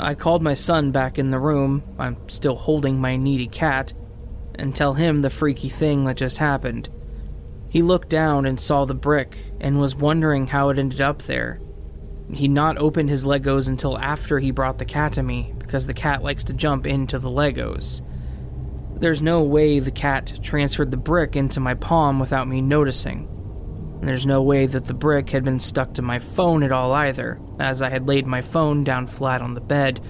I 0.00 0.14
called 0.14 0.42
my 0.42 0.54
son 0.54 0.92
back 0.92 1.18
in 1.18 1.30
the 1.30 1.38
room, 1.38 1.82
I'm 1.98 2.16
still 2.28 2.56
holding 2.56 3.00
my 3.00 3.16
needy 3.16 3.46
cat, 3.46 3.92
and 4.54 4.74
tell 4.74 4.94
him 4.94 5.22
the 5.22 5.30
freaky 5.30 5.68
thing 5.68 6.04
that 6.04 6.16
just 6.16 6.38
happened. 6.38 6.88
He 7.68 7.82
looked 7.82 8.08
down 8.08 8.46
and 8.46 8.58
saw 8.58 8.84
the 8.84 8.94
brick 8.94 9.44
and 9.60 9.78
was 9.78 9.94
wondering 9.94 10.48
how 10.48 10.70
it 10.70 10.78
ended 10.78 11.00
up 11.00 11.22
there. 11.22 11.60
He 12.32 12.48
not 12.48 12.78
opened 12.78 13.10
his 13.10 13.24
Legos 13.24 13.68
until 13.68 13.98
after 13.98 14.38
he 14.38 14.50
brought 14.50 14.78
the 14.78 14.84
cat 14.84 15.12
to 15.14 15.22
me 15.22 15.54
because 15.58 15.86
the 15.86 15.94
cat 15.94 16.22
likes 16.22 16.44
to 16.44 16.52
jump 16.52 16.86
into 16.86 17.18
the 17.18 17.30
Legos. 17.30 18.02
There's 18.98 19.22
no 19.22 19.42
way 19.42 19.78
the 19.78 19.90
cat 19.90 20.40
transferred 20.42 20.90
the 20.90 20.96
brick 20.96 21.36
into 21.36 21.60
my 21.60 21.74
palm 21.74 22.18
without 22.20 22.48
me 22.48 22.60
noticing. 22.60 23.28
There's 24.02 24.26
no 24.26 24.40
way 24.40 24.66
that 24.66 24.86
the 24.86 24.94
brick 24.94 25.30
had 25.30 25.44
been 25.44 25.60
stuck 25.60 25.94
to 25.94 26.02
my 26.02 26.18
phone 26.18 26.62
at 26.62 26.72
all 26.72 26.92
either, 26.92 27.38
as 27.58 27.82
I 27.82 27.90
had 27.90 28.08
laid 28.08 28.26
my 28.26 28.40
phone 28.40 28.82
down 28.82 29.06
flat 29.06 29.42
on 29.42 29.54
the 29.54 29.60
bed. 29.60 30.00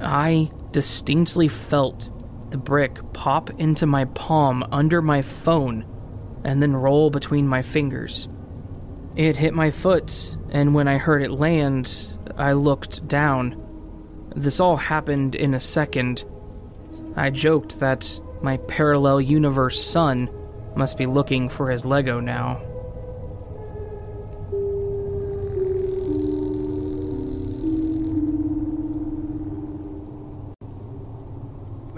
I 0.00 0.50
distinctly 0.70 1.48
felt 1.48 2.10
the 2.50 2.58
brick 2.58 3.00
pop 3.12 3.50
into 3.58 3.86
my 3.86 4.04
palm 4.06 4.66
under 4.70 5.00
my 5.00 5.22
phone 5.22 5.86
and 6.44 6.62
then 6.62 6.74
roll 6.74 7.10
between 7.10 7.46
my 7.46 7.62
fingers. 7.62 8.28
It 9.16 9.36
hit 9.36 9.54
my 9.54 9.70
foot, 9.70 10.36
and 10.50 10.74
when 10.74 10.88
I 10.88 10.98
heard 10.98 11.22
it 11.22 11.30
land, 11.30 12.06
I 12.36 12.52
looked 12.52 13.06
down. 13.08 13.56
This 14.34 14.60
all 14.60 14.76
happened 14.76 15.34
in 15.34 15.54
a 15.54 15.60
second, 15.60 16.24
I 17.16 17.30
joked 17.30 17.80
that 17.80 18.20
my 18.40 18.56
parallel 18.58 19.20
universe 19.20 19.84
son 19.84 20.30
must 20.76 20.96
be 20.96 21.06
looking 21.06 21.48
for 21.48 21.70
his 21.70 21.84
Lego 21.84 22.20
now. 22.20 22.60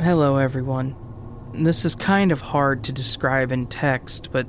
Hello, 0.02 0.36
everyone. 0.36 0.96
This 1.54 1.84
is 1.84 1.94
kind 1.94 2.32
of 2.32 2.40
hard 2.40 2.82
to 2.84 2.92
describe 2.92 3.52
in 3.52 3.68
text, 3.68 4.30
but 4.32 4.48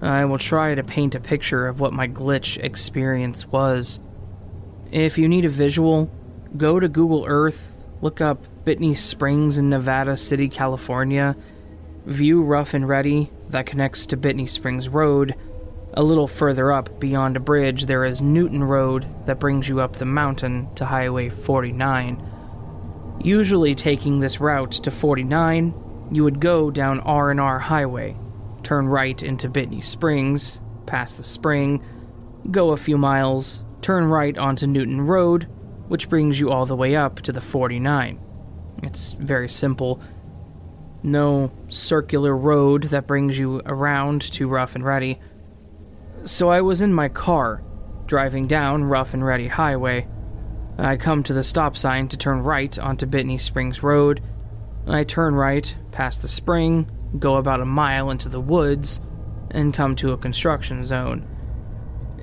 I 0.00 0.26
will 0.26 0.38
try 0.38 0.76
to 0.76 0.84
paint 0.84 1.16
a 1.16 1.20
picture 1.20 1.66
of 1.66 1.80
what 1.80 1.92
my 1.92 2.06
glitch 2.06 2.56
experience 2.62 3.48
was. 3.48 3.98
If 4.92 5.18
you 5.18 5.26
need 5.26 5.44
a 5.44 5.48
visual, 5.48 6.08
go 6.56 6.78
to 6.78 6.86
Google 6.88 7.24
Earth, 7.26 7.84
look 8.00 8.20
up 8.20 8.46
Bitney 8.64 8.96
Springs 8.96 9.58
in 9.58 9.70
Nevada 9.70 10.16
City, 10.16 10.48
California, 10.48 11.34
view 12.04 12.44
Rough 12.44 12.72
and 12.72 12.88
Ready 12.88 13.32
that 13.48 13.66
connects 13.66 14.06
to 14.06 14.16
Bitney 14.16 14.48
Springs 14.48 14.88
Road. 14.88 15.34
A 15.94 16.04
little 16.04 16.28
further 16.28 16.70
up, 16.70 17.00
beyond 17.00 17.36
a 17.36 17.40
bridge, 17.40 17.86
there 17.86 18.04
is 18.04 18.22
Newtown 18.22 18.62
Road 18.62 19.04
that 19.26 19.40
brings 19.40 19.68
you 19.68 19.80
up 19.80 19.94
the 19.94 20.04
mountain 20.04 20.72
to 20.76 20.84
Highway 20.84 21.28
49. 21.28 22.35
Usually 23.26 23.74
taking 23.74 24.20
this 24.20 24.38
route 24.40 24.70
to 24.70 24.92
49, 24.92 25.74
you 26.12 26.22
would 26.22 26.38
go 26.38 26.70
down 26.70 27.00
R&R 27.00 27.58
Highway, 27.58 28.16
turn 28.62 28.86
right 28.86 29.20
into 29.20 29.48
Bitney 29.48 29.84
Springs, 29.84 30.60
pass 30.86 31.12
the 31.12 31.24
spring, 31.24 31.84
go 32.52 32.70
a 32.70 32.76
few 32.76 32.96
miles, 32.96 33.64
turn 33.82 34.04
right 34.04 34.38
onto 34.38 34.68
Newtown 34.68 35.00
Road, 35.00 35.48
which 35.88 36.08
brings 36.08 36.38
you 36.38 36.52
all 36.52 36.66
the 36.66 36.76
way 36.76 36.94
up 36.94 37.20
to 37.22 37.32
the 37.32 37.40
49. 37.40 38.20
It's 38.84 39.10
very 39.14 39.48
simple. 39.48 40.00
No 41.02 41.50
circular 41.66 42.36
road 42.36 42.84
that 42.84 43.08
brings 43.08 43.36
you 43.36 43.60
around 43.66 44.22
to 44.34 44.46
Rough 44.46 44.76
and 44.76 44.84
Ready. 44.84 45.18
So 46.22 46.48
I 46.48 46.60
was 46.60 46.80
in 46.80 46.94
my 46.94 47.08
car, 47.08 47.64
driving 48.06 48.46
down 48.46 48.84
Rough 48.84 49.14
and 49.14 49.26
Ready 49.26 49.48
Highway. 49.48 50.06
I 50.78 50.96
come 50.96 51.22
to 51.24 51.32
the 51.32 51.44
stop 51.44 51.76
sign 51.76 52.08
to 52.08 52.16
turn 52.16 52.42
right 52.42 52.78
onto 52.78 53.06
Bitney 53.06 53.40
Springs 53.40 53.82
Road. 53.82 54.22
I 54.86 55.04
turn 55.04 55.34
right, 55.34 55.74
past 55.90 56.22
the 56.22 56.28
spring, 56.28 56.90
go 57.18 57.36
about 57.36 57.60
a 57.60 57.64
mile 57.64 58.10
into 58.10 58.28
the 58.28 58.40
woods, 58.40 59.00
and 59.50 59.74
come 59.74 59.96
to 59.96 60.12
a 60.12 60.18
construction 60.18 60.84
zone. 60.84 61.26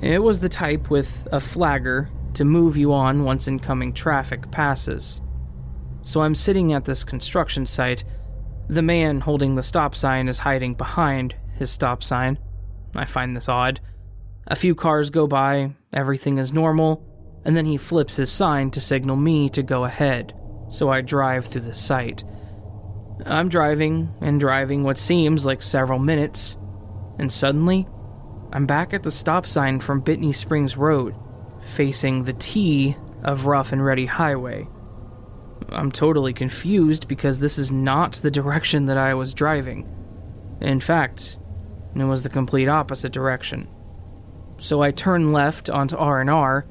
It 0.02 0.22
was 0.22 0.40
the 0.40 0.50
type 0.50 0.90
with 0.90 1.28
a 1.32 1.40
flagger 1.40 2.10
to 2.36 2.46
move 2.46 2.78
you 2.78 2.94
on 2.94 3.24
once 3.24 3.48
incoming 3.48 3.94
traffic 3.94 4.52
passes 4.52 5.22
so 6.04 6.22
I'm 6.22 6.36
sitting 6.36 6.74
at 6.74 6.86
this 6.86 7.04
construction 7.04 7.66
site. 7.66 8.04
The 8.68 8.82
man 8.82 9.22
holding 9.22 9.56
the 9.56 9.64
stop 9.64 9.96
sign 9.96 10.28
is 10.28 10.40
hiding 10.40 10.76
behind 10.76 11.36
his 11.56 11.72
stop 11.72 12.04
sign. 12.04 12.38
I 12.94 13.06
find 13.06 13.36
this 13.36 13.50
odd. 13.50 13.80
A 14.46 14.56
few 14.56 14.76
cars 14.76 15.10
go 15.10 15.26
by, 15.26 15.74
everything 15.94 16.38
is 16.38 16.52
normal, 16.52 17.02
and 17.46 17.56
then 17.56 17.66
he 17.66 17.78
flips 17.78 18.16
his 18.16 18.32
sign 18.32 18.72
to 18.72 18.82
signal 18.82 19.16
me 19.16 19.50
to 19.50 19.64
go 19.64 19.84
ahead, 19.84 20.34
so 20.70 20.90
I 20.90 21.02
drive 21.02 21.46
through 21.46 21.62
the 21.62 21.74
site. 21.74 22.24
I'm 23.26 23.50
driving 23.50 24.14
and 24.22 24.40
driving 24.40 24.84
what 24.84 24.98
seems 24.98 25.46
like 25.46 25.62
several 25.62 26.00
minutes, 26.00 26.58
and 27.20 27.32
suddenly, 27.32 27.88
I'm 28.52 28.66
back 28.66 28.94
at 28.94 29.04
the 29.04 29.12
stop 29.12 29.46
sign 29.46 29.80
from 29.80 30.04
Bitney 30.04 30.36
Springs 30.36 30.78
Road, 30.78 31.16
facing 31.64 32.24
the 32.24 32.34
T 32.34 32.96
of 33.24 33.46
Rough 33.46 33.72
and 33.72 33.84
Ready 33.84 34.06
Highway. 34.06 34.68
I'm 35.70 35.92
totally 35.92 36.34
confused 36.34 37.08
because 37.08 37.40
this 37.40 37.58
is 37.58 37.72
not 37.72 38.14
the 38.14 38.32
direction 38.32 38.86
that 38.86 38.98
I 38.98 39.14
was 39.14 39.34
driving. 39.34 39.88
In 40.62 40.80
fact, 40.80 41.38
it 41.96 42.04
was 42.04 42.24
the 42.24 42.30
complete 42.30 42.68
opposite 42.68 43.12
direction. 43.12 43.68
So 44.60 44.82
I 44.82 44.92
turn 44.92 45.34
left 45.34 45.70
onto 45.70 45.98
R&R 45.98 46.66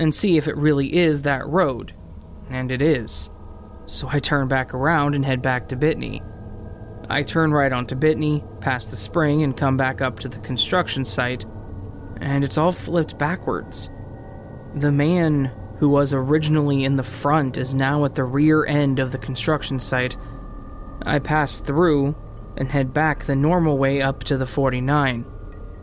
and 0.00 0.14
see 0.14 0.36
if 0.36 0.48
it 0.48 0.56
really 0.56 0.96
is 0.96 1.22
that 1.22 1.46
road. 1.46 1.94
And 2.48 2.72
it 2.72 2.82
is. 2.82 3.30
So 3.86 4.08
I 4.10 4.18
turn 4.18 4.48
back 4.48 4.72
around 4.74 5.14
and 5.14 5.24
head 5.24 5.42
back 5.42 5.68
to 5.68 5.76
Bitney. 5.76 6.26
I 7.08 7.22
turn 7.22 7.52
right 7.52 7.72
onto 7.72 7.94
Bitney, 7.94 8.60
past 8.60 8.90
the 8.90 8.96
spring, 8.96 9.42
and 9.42 9.56
come 9.56 9.76
back 9.76 10.00
up 10.00 10.20
to 10.20 10.28
the 10.28 10.38
construction 10.38 11.04
site, 11.04 11.44
and 12.20 12.44
it's 12.44 12.56
all 12.56 12.72
flipped 12.72 13.18
backwards. 13.18 13.90
The 14.74 14.92
man 14.92 15.52
who 15.80 15.88
was 15.88 16.12
originally 16.12 16.84
in 16.84 16.96
the 16.96 17.02
front, 17.02 17.56
is 17.56 17.74
now 17.74 18.04
at 18.04 18.14
the 18.14 18.24
rear 18.24 18.64
end 18.66 18.98
of 18.98 19.12
the 19.12 19.18
construction 19.18 19.80
site. 19.80 20.16
I 21.02 21.18
pass 21.18 21.58
through 21.58 22.14
and 22.56 22.70
head 22.70 22.92
back 22.92 23.24
the 23.24 23.34
normal 23.34 23.78
way 23.78 24.02
up 24.02 24.22
to 24.24 24.36
the 24.36 24.46
49, 24.46 25.24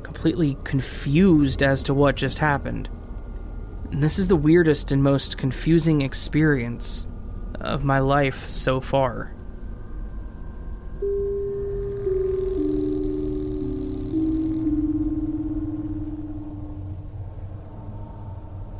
completely 0.03 0.57
confused 0.63 1.63
as 1.63 1.81
to 1.83 1.93
what 1.93 2.15
just 2.15 2.37
happened. 2.37 2.89
And 3.91 4.03
this 4.03 4.19
is 4.19 4.27
the 4.27 4.35
weirdest 4.35 4.91
and 4.91 5.01
most 5.01 5.37
confusing 5.37 6.01
experience 6.01 7.07
of 7.59 7.83
my 7.83 7.99
life 7.99 8.47
so 8.49 8.81
far. 8.81 9.33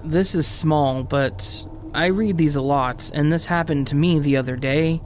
This 0.04 0.36
is 0.36 0.48
small, 0.48 1.04
but 1.04 1.68
I 1.94 2.06
read 2.06 2.38
these 2.38 2.56
a 2.56 2.62
lot, 2.62 3.12
and 3.14 3.32
this 3.32 3.46
happened 3.46 3.88
to 3.88 3.96
me 3.96 4.20
the 4.20 4.38
other 4.38 4.56
day, 4.56 5.02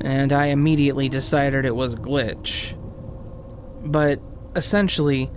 and 0.00 0.32
I 0.32 0.46
immediately 0.46 1.08
decided 1.08 1.64
it 1.64 1.74
was 1.74 1.94
a 1.94 1.96
glitch. 1.96 2.76
But 3.84 4.20
essentially, 4.54 5.30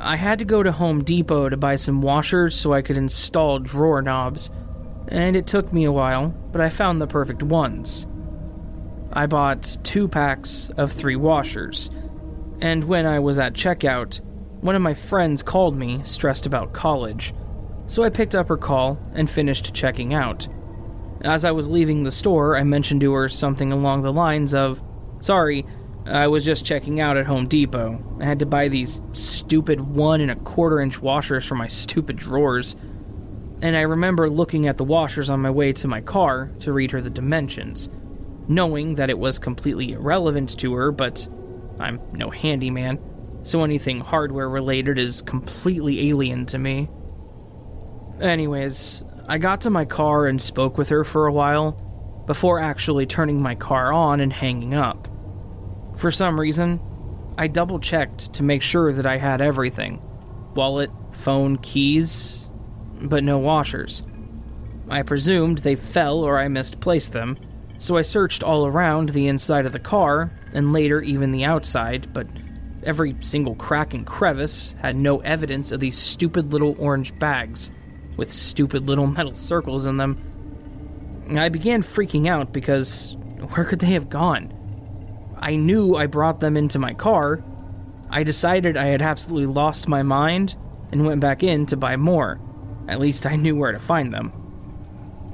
I 0.00 0.16
had 0.16 0.38
to 0.38 0.44
go 0.44 0.62
to 0.62 0.70
Home 0.70 1.02
Depot 1.02 1.48
to 1.48 1.56
buy 1.56 1.76
some 1.76 2.02
washers 2.02 2.54
so 2.54 2.72
I 2.72 2.82
could 2.82 2.96
install 2.96 3.58
drawer 3.58 4.00
knobs, 4.00 4.50
and 5.08 5.34
it 5.34 5.46
took 5.46 5.72
me 5.72 5.84
a 5.84 5.92
while, 5.92 6.28
but 6.52 6.60
I 6.60 6.70
found 6.70 7.00
the 7.00 7.06
perfect 7.06 7.42
ones. 7.42 8.06
I 9.12 9.26
bought 9.26 9.78
two 9.82 10.06
packs 10.06 10.70
of 10.76 10.92
three 10.92 11.16
washers, 11.16 11.90
and 12.60 12.84
when 12.84 13.06
I 13.06 13.18
was 13.18 13.38
at 13.38 13.54
checkout, 13.54 14.20
one 14.60 14.76
of 14.76 14.82
my 14.82 14.94
friends 14.94 15.42
called 15.42 15.76
me, 15.76 16.02
stressed 16.04 16.46
about 16.46 16.72
college, 16.72 17.34
so 17.86 18.04
I 18.04 18.10
picked 18.10 18.34
up 18.34 18.48
her 18.48 18.56
call 18.56 19.00
and 19.14 19.28
finished 19.28 19.74
checking 19.74 20.14
out. 20.14 20.46
As 21.22 21.44
I 21.44 21.50
was 21.50 21.68
leaving 21.68 22.04
the 22.04 22.12
store, 22.12 22.56
I 22.56 22.62
mentioned 22.62 23.00
to 23.00 23.12
her 23.14 23.28
something 23.28 23.72
along 23.72 24.02
the 24.02 24.12
lines 24.12 24.54
of, 24.54 24.80
Sorry, 25.20 25.66
I 26.08 26.26
was 26.28 26.44
just 26.44 26.64
checking 26.64 27.00
out 27.00 27.18
at 27.18 27.26
Home 27.26 27.46
Depot. 27.46 28.02
I 28.18 28.24
had 28.24 28.38
to 28.38 28.46
buy 28.46 28.68
these 28.68 29.00
stupid 29.12 29.80
one 29.80 30.22
and 30.22 30.30
a 30.30 30.36
quarter 30.36 30.80
inch 30.80 31.02
washers 31.02 31.44
for 31.44 31.54
my 31.54 31.66
stupid 31.68 32.16
drawers. 32.16 32.76
And 33.60 33.76
I 33.76 33.82
remember 33.82 34.30
looking 34.30 34.68
at 34.68 34.78
the 34.78 34.84
washers 34.84 35.28
on 35.28 35.40
my 35.40 35.50
way 35.50 35.72
to 35.74 35.88
my 35.88 36.00
car 36.00 36.50
to 36.60 36.72
read 36.72 36.92
her 36.92 37.00
the 37.00 37.10
dimensions, 37.10 37.90
knowing 38.46 38.94
that 38.94 39.10
it 39.10 39.18
was 39.18 39.38
completely 39.38 39.92
irrelevant 39.92 40.58
to 40.60 40.74
her, 40.74 40.92
but 40.92 41.28
I'm 41.78 42.00
no 42.12 42.30
handyman, 42.30 42.98
so 43.42 43.62
anything 43.62 44.00
hardware 44.00 44.48
related 44.48 44.98
is 44.98 45.22
completely 45.22 46.08
alien 46.08 46.46
to 46.46 46.58
me. 46.58 46.88
Anyways, 48.20 49.02
I 49.28 49.38
got 49.38 49.60
to 49.62 49.70
my 49.70 49.84
car 49.84 50.26
and 50.26 50.40
spoke 50.40 50.78
with 50.78 50.88
her 50.88 51.04
for 51.04 51.26
a 51.26 51.32
while 51.32 51.72
before 52.26 52.60
actually 52.60 53.06
turning 53.06 53.42
my 53.42 53.54
car 53.54 53.92
on 53.92 54.20
and 54.20 54.32
hanging 54.32 54.74
up. 54.74 55.08
For 55.98 56.12
some 56.12 56.38
reason, 56.38 56.80
I 57.36 57.48
double 57.48 57.80
checked 57.80 58.34
to 58.34 58.44
make 58.44 58.62
sure 58.62 58.92
that 58.92 59.04
I 59.04 59.16
had 59.16 59.40
everything 59.40 60.00
wallet, 60.54 60.90
phone, 61.12 61.58
keys, 61.58 62.48
but 63.00 63.24
no 63.24 63.38
washers. 63.38 64.04
I 64.88 65.02
presumed 65.02 65.58
they 65.58 65.74
fell 65.74 66.20
or 66.20 66.38
I 66.38 66.46
misplaced 66.46 67.12
them, 67.12 67.36
so 67.78 67.96
I 67.96 68.02
searched 68.02 68.44
all 68.44 68.64
around 68.64 69.08
the 69.08 69.26
inside 69.26 69.66
of 69.66 69.72
the 69.72 69.80
car 69.80 70.30
and 70.52 70.72
later 70.72 71.02
even 71.02 71.32
the 71.32 71.44
outside, 71.44 72.12
but 72.12 72.28
every 72.84 73.16
single 73.18 73.56
crack 73.56 73.92
and 73.92 74.06
crevice 74.06 74.76
had 74.80 74.94
no 74.94 75.18
evidence 75.18 75.72
of 75.72 75.80
these 75.80 75.98
stupid 75.98 76.52
little 76.52 76.76
orange 76.78 77.16
bags 77.18 77.72
with 78.16 78.32
stupid 78.32 78.86
little 78.86 79.06
metal 79.18 79.34
circles 79.34 79.86
in 79.86 79.96
them. 79.96 80.16
I 81.36 81.48
began 81.48 81.82
freaking 81.82 82.28
out 82.28 82.52
because 82.52 83.16
where 83.50 83.64
could 83.64 83.80
they 83.80 83.88
have 83.88 84.08
gone? 84.08 84.57
I 85.40 85.56
knew 85.56 85.96
I 85.96 86.06
brought 86.06 86.40
them 86.40 86.56
into 86.56 86.78
my 86.78 86.94
car. 86.94 87.42
I 88.10 88.22
decided 88.22 88.76
I 88.76 88.86
had 88.86 89.02
absolutely 89.02 89.46
lost 89.46 89.88
my 89.88 90.02
mind 90.02 90.56
and 90.90 91.06
went 91.06 91.20
back 91.20 91.42
in 91.42 91.66
to 91.66 91.76
buy 91.76 91.96
more. 91.96 92.40
At 92.88 93.00
least 93.00 93.26
I 93.26 93.36
knew 93.36 93.54
where 93.54 93.72
to 93.72 93.78
find 93.78 94.12
them. 94.12 94.32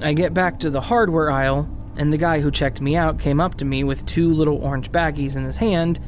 I 0.01 0.13
get 0.13 0.35
back 0.35 0.59
to 0.61 0.71
the 0.71 0.81
hardware 0.81 1.31
aisle, 1.31 1.69
and 1.97 2.13
the 2.13 2.19
guy 2.19 2.41
who 2.41 2.51
checked 2.51 2.81
me 2.81 2.97
out 2.97 3.21
came 3.21 3.41
up 3.41 3.55
to 3.57 3.65
me 3.65 3.85
with 3.85 4.05
two 4.07 4.33
little 4.33 4.59
orange 4.59 4.91
baggies 4.91 5.37
in 5.37 5.45
his 5.45 5.57
hand 5.57 6.01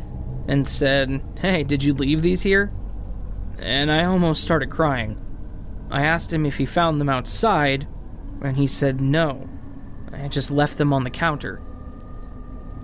and 0.49 0.67
said, 0.67 1.23
Hey, 1.39 1.63
did 1.63 1.85
you 1.85 1.95
leave 1.95 2.23
these 2.23 2.43
here? 2.43 2.73
And 3.59 3.91
I 3.91 4.05
almost 4.05 4.43
started 4.43 4.71
crying. 4.71 5.19
I 5.91 6.03
asked 6.03 6.33
him 6.33 6.45
if 6.45 6.59
he 6.59 6.67
found 6.67 7.01
them 7.01 7.09
outside, 7.09 7.87
and 8.43 8.57
he 8.57 8.67
said 8.67 9.01
no. 9.01 9.49
I 10.13 10.29
just 10.29 10.51
left 10.51 10.79
them 10.79 10.93
on 10.93 11.05
the 11.05 11.11
counter. 11.11 11.61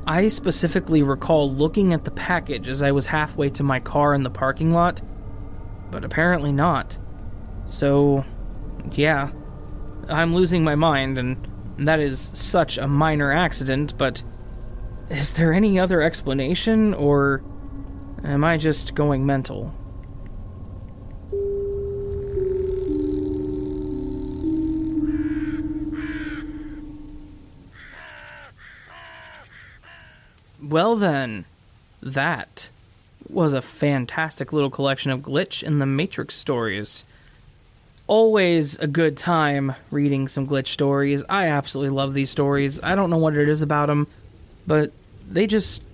I 0.07 0.29
specifically 0.29 1.03
recall 1.03 1.53
looking 1.53 1.93
at 1.93 2.05
the 2.05 2.11
package 2.11 2.69
as 2.69 2.83
I 2.83 2.91
was 2.91 3.07
halfway 3.07 3.51
to 3.51 3.62
my 3.62 3.79
car 3.79 4.15
in 4.15 4.25
the 4.25 4.31
parking 4.31 4.73
lot, 4.73 5.01
but 5.91 6.05
apparently 6.05 6.53
not. 6.53 6.99
So, 7.67 8.25
yeah, 8.93 9.31
I'm 10.09 10.35
losing 10.35 10.65
my 10.65 10.75
mind, 10.75 11.19
and 11.19 11.49
that 11.79 12.01
is 12.01 12.33
such 12.35 12.79
a 12.79 12.88
minor 12.88 13.31
accident, 13.31 13.97
but 13.97 14.25
is 15.09 15.33
there 15.33 15.53
any 15.53 15.79
other 15.79 16.03
explanation, 16.03 16.95
or 16.95 17.43
am 18.25 18.43
I 18.43 18.57
just 18.57 18.95
going 18.95 19.25
mental? 19.25 19.73
Well, 30.73 30.97
then, 30.97 31.45
that 32.03 32.71
was 33.29 33.53
a 33.53 33.61
fantastic 33.61 34.55
little 34.55 34.71
collection 34.71 35.11
of 35.11 35.21
Glitch 35.21 35.63
in 35.63 35.81
the 35.81 35.85
Matrix 35.85 36.35
stories. 36.35 37.05
Always 38.07 38.79
a 38.79 38.87
good 38.87 39.19
time 39.19 39.75
reading 39.91 40.29
some 40.29 40.47
Glitch 40.47 40.69
stories. 40.69 41.25
I 41.29 41.49
absolutely 41.49 41.95
love 41.95 42.15
these 42.15 42.31
stories. 42.31 42.81
I 42.83 42.95
don't 42.95 43.11
know 43.11 43.19
what 43.19 43.37
it 43.37 43.51
is 43.51 43.61
about 43.61 43.89
them, 43.89 44.07
but 44.67 44.93
they 45.29 45.47
just. 45.47 45.85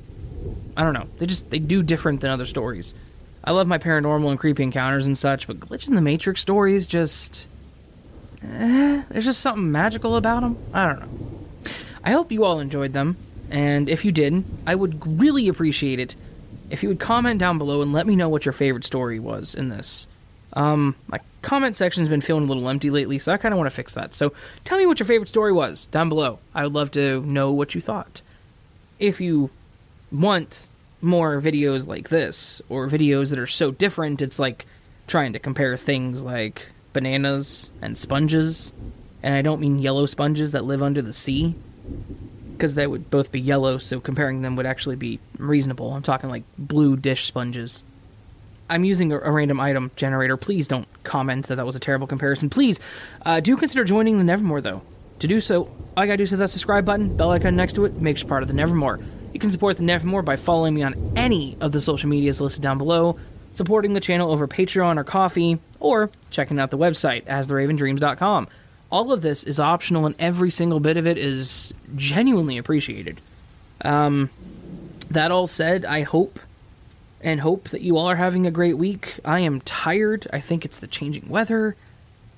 I 0.77 0.85
don't 0.85 0.95
know. 0.95 1.09
They 1.19 1.27
just. 1.27 1.51
They 1.51 1.59
do 1.59 1.83
different 1.83 2.21
than 2.21 2.31
other 2.31 2.47
stories. 2.47 2.95
I 3.43 3.51
love 3.51 3.67
my 3.67 3.79
paranormal 3.79 4.31
and 4.31 4.39
creepy 4.39 4.63
encounters 4.63 5.09
and 5.09 5.19
such, 5.19 5.49
but 5.49 5.59
Glitch 5.59 5.89
in 5.89 5.97
the 5.97 6.01
Matrix 6.01 6.41
stories 6.41 6.87
just. 6.87 7.49
Eh, 8.45 9.03
there's 9.09 9.25
just 9.25 9.41
something 9.41 9.73
magical 9.73 10.15
about 10.15 10.43
them. 10.43 10.57
I 10.73 10.87
don't 10.87 11.01
know. 11.01 11.73
I 12.05 12.13
hope 12.13 12.31
you 12.31 12.45
all 12.45 12.61
enjoyed 12.61 12.93
them. 12.93 13.17
And 13.51 13.89
if 13.89 14.05
you 14.05 14.13
did, 14.13 14.45
I 14.67 14.75
would 14.75 15.21
really 15.21 15.49
appreciate 15.49 15.99
it 15.99 16.15
if 16.71 16.83
you 16.83 16.89
would 16.89 17.01
comment 17.01 17.41
down 17.41 17.59
below 17.59 17.81
and 17.83 17.93
let 17.93 18.07
me 18.07 18.17
know 18.17 18.29
what 18.29 18.45
your 18.45 18.53
favorite 18.53 18.85
story 18.85 19.19
was 19.19 19.55
in 19.55 19.69
this. 19.69 20.07
Um, 20.53 20.97
my 21.07 21.21
comment 21.43 21.77
section's 21.77 22.09
been 22.09 22.21
feeling 22.21 22.45
a 22.45 22.47
little 22.47 22.69
empty 22.69 22.91
lately, 22.91 23.19
so 23.19 23.33
I 23.33 23.37
kind 23.37 23.53
of 23.53 23.59
want 23.59 23.71
to 23.71 23.75
fix 23.75 23.95
that. 23.95 24.15
So 24.15 24.33
tell 24.65 24.79
me 24.79 24.87
what 24.87 24.99
your 24.99 25.07
favorite 25.07 25.29
story 25.29 25.53
was 25.53 25.87
down 25.87 26.09
below. 26.09 26.39
I 26.55 26.65
would 26.65 26.75
love 26.75 26.91
to 26.93 27.23
know 27.23 27.53
what 27.53 27.75
you 27.75 27.81
thought. 27.81 28.23
If 28.99 29.21
you 29.21 29.51
want 30.11 30.69
more 31.01 31.41
videos 31.41 31.87
like 31.87 32.09
this, 32.09 32.61
or 32.69 32.89
videos 32.89 33.31
that 33.31 33.39
are 33.39 33.47
so 33.47 33.71
different, 33.71 34.21
it's 34.21 34.39
like 34.39 34.67
trying 35.07 35.33
to 35.33 35.39
compare 35.39 35.77
things 35.77 36.23
like 36.23 36.71
bananas 36.93 37.71
and 37.81 37.97
sponges. 37.97 38.73
And 39.23 39.35
I 39.35 39.43
don't 39.43 39.61
mean 39.61 39.79
yellow 39.79 40.07
sponges 40.07 40.53
that 40.53 40.65
live 40.65 40.83
under 40.83 41.03
the 41.03 41.13
sea 41.13 41.55
because 42.59 42.75
they 42.75 42.89
would 42.89 43.09
both 43.09 43.31
be 43.31 43.41
yellow, 43.41 43.79
so 43.79 44.01
comparing 44.01 44.43
them 44.43 44.57
would 44.57 44.67
actually 44.67 44.97
be 44.97 45.21
reasonable. 45.39 45.95
I'm 45.95 46.03
talking 46.03 46.29
like 46.29 46.43
blue 46.59 46.97
dish 46.97 47.25
sponges. 47.25 47.85
I'm 48.69 48.85
using 48.85 49.13
a, 49.13 49.21
a 49.21 49.31
random 49.31 49.61
item 49.61 49.93
generator. 49.95 50.37
Please 50.37 50.67
don't 50.67 50.89
comment 51.05 51.47
that 51.47 51.55
that 51.55 51.65
was 51.65 51.77
a 51.77 51.81
terrible 51.81 52.09
comparison. 52.09 52.51
Please 52.51 52.81
uh, 53.25 53.39
do 53.39 53.57
consider 53.57 53.85
joining 53.85 54.19
the 54.19 54.25
Nevermore, 54.25 54.61
though. 54.61 54.83
To 55.21 55.29
do 55.29 55.41
so, 55.41 55.71
all 55.97 56.05
you 56.05 56.09
gotta 56.09 56.17
do 56.17 56.25
is 56.25 56.31
hit 56.31 56.39
that 56.39 56.49
subscribe 56.49 56.85
button, 56.85 57.17
bell 57.17 57.31
icon 57.31 57.55
next 57.55 57.75
to 57.75 57.85
it, 57.85 57.95
makes 57.95 58.23
you 58.23 58.29
part 58.29 58.43
of 58.43 58.49
the 58.49 58.55
Nevermore. 58.55 58.99
You 59.33 59.39
can 59.39 59.53
support 59.53 59.77
the 59.77 59.85
Nevermore 59.85 60.23
by 60.23 60.35
following 60.35 60.75
me 60.75 60.83
on 60.83 61.13
any 61.17 61.57
of 61.61 61.71
the 61.71 61.81
social 61.81 62.09
medias 62.09 62.41
listed 62.41 62.63
down 62.63 62.77
below, 62.77 63.19
supporting 63.53 63.93
the 63.93 64.01
channel 64.01 64.33
over 64.33 64.49
Patreon 64.49 64.97
or 64.97 65.05
Ko-fi, 65.05 65.59
or 65.79 66.11
checking 66.31 66.59
out 66.59 66.71
the 66.71 66.79
website, 66.79 67.25
astheravendreams.com 67.27 68.49
all 68.91 69.13
of 69.13 69.23
this 69.23 69.45
is 69.45 69.61
optional 69.61 70.07
and 70.07 70.15
every 70.19 70.51
single 70.51 70.81
bit 70.81 70.97
of 70.97 71.07
it 71.07 71.19
is 71.19 71.73
genuinely 71.97 72.59
appreciated. 72.59 73.21
Um, 73.85 74.31
that 75.11 75.31
all 75.31 75.47
said, 75.47 75.85
I 75.85 76.03
hope 76.03 76.41
and 77.21 77.41
hope 77.41 77.71
that 77.71 77.81
you 77.81 77.97
all 77.97 78.07
are 78.09 78.17
having 78.17 78.47
a 78.47 78.51
great 78.51 78.79
week. 78.79 79.19
I 79.25 79.41
am 79.41 79.61
tired. 79.63 80.27
I 80.33 80.41
think 80.41 80.65
it's 80.65 80.79
the 80.79 80.87
changing 80.87 81.29
weather. 81.29 81.77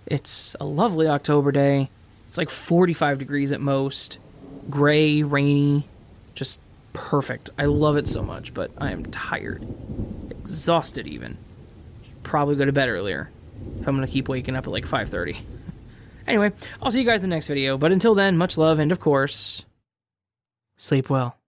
It's 0.07 0.57
a 0.61 0.65
lovely 0.65 1.07
October 1.07 1.53
day. 1.53 1.91
It's 2.29 2.39
like 2.39 2.51
45 2.51 3.19
degrees 3.19 3.53
at 3.53 3.61
most. 3.61 4.19
Gray, 4.69 5.23
rainy, 5.23 5.87
just 6.35 6.61
perfect. 6.93 7.51
I 7.59 7.67
love 7.67 7.97
it 7.97 8.09
so 8.09 8.23
much, 8.23 8.55
but 8.55 8.71
I 8.79 8.93
am 8.93 9.07
tired. 9.07 9.67
Exhausted 10.31 11.07
even. 11.07 11.37
Probably 12.23 12.57
go 12.57 12.65
to 12.65 12.73
bed 12.73 12.89
earlier. 12.89 13.31
If 13.81 13.87
I'm 13.87 13.97
going 13.97 14.07
to 14.07 14.13
keep 14.13 14.29
waking 14.29 14.57
up 14.57 14.67
at 14.67 14.71
like 14.71 14.87
5:30. 14.87 15.39
Anyway, 16.31 16.53
I'll 16.81 16.93
see 16.93 17.01
you 17.01 17.05
guys 17.05 17.25
in 17.25 17.29
the 17.29 17.35
next 17.35 17.49
video, 17.49 17.77
but 17.77 17.91
until 17.91 18.15
then, 18.15 18.37
much 18.37 18.57
love, 18.57 18.79
and 18.79 18.93
of 18.93 19.01
course, 19.01 19.65
sleep 20.77 21.11
well. 21.11 21.40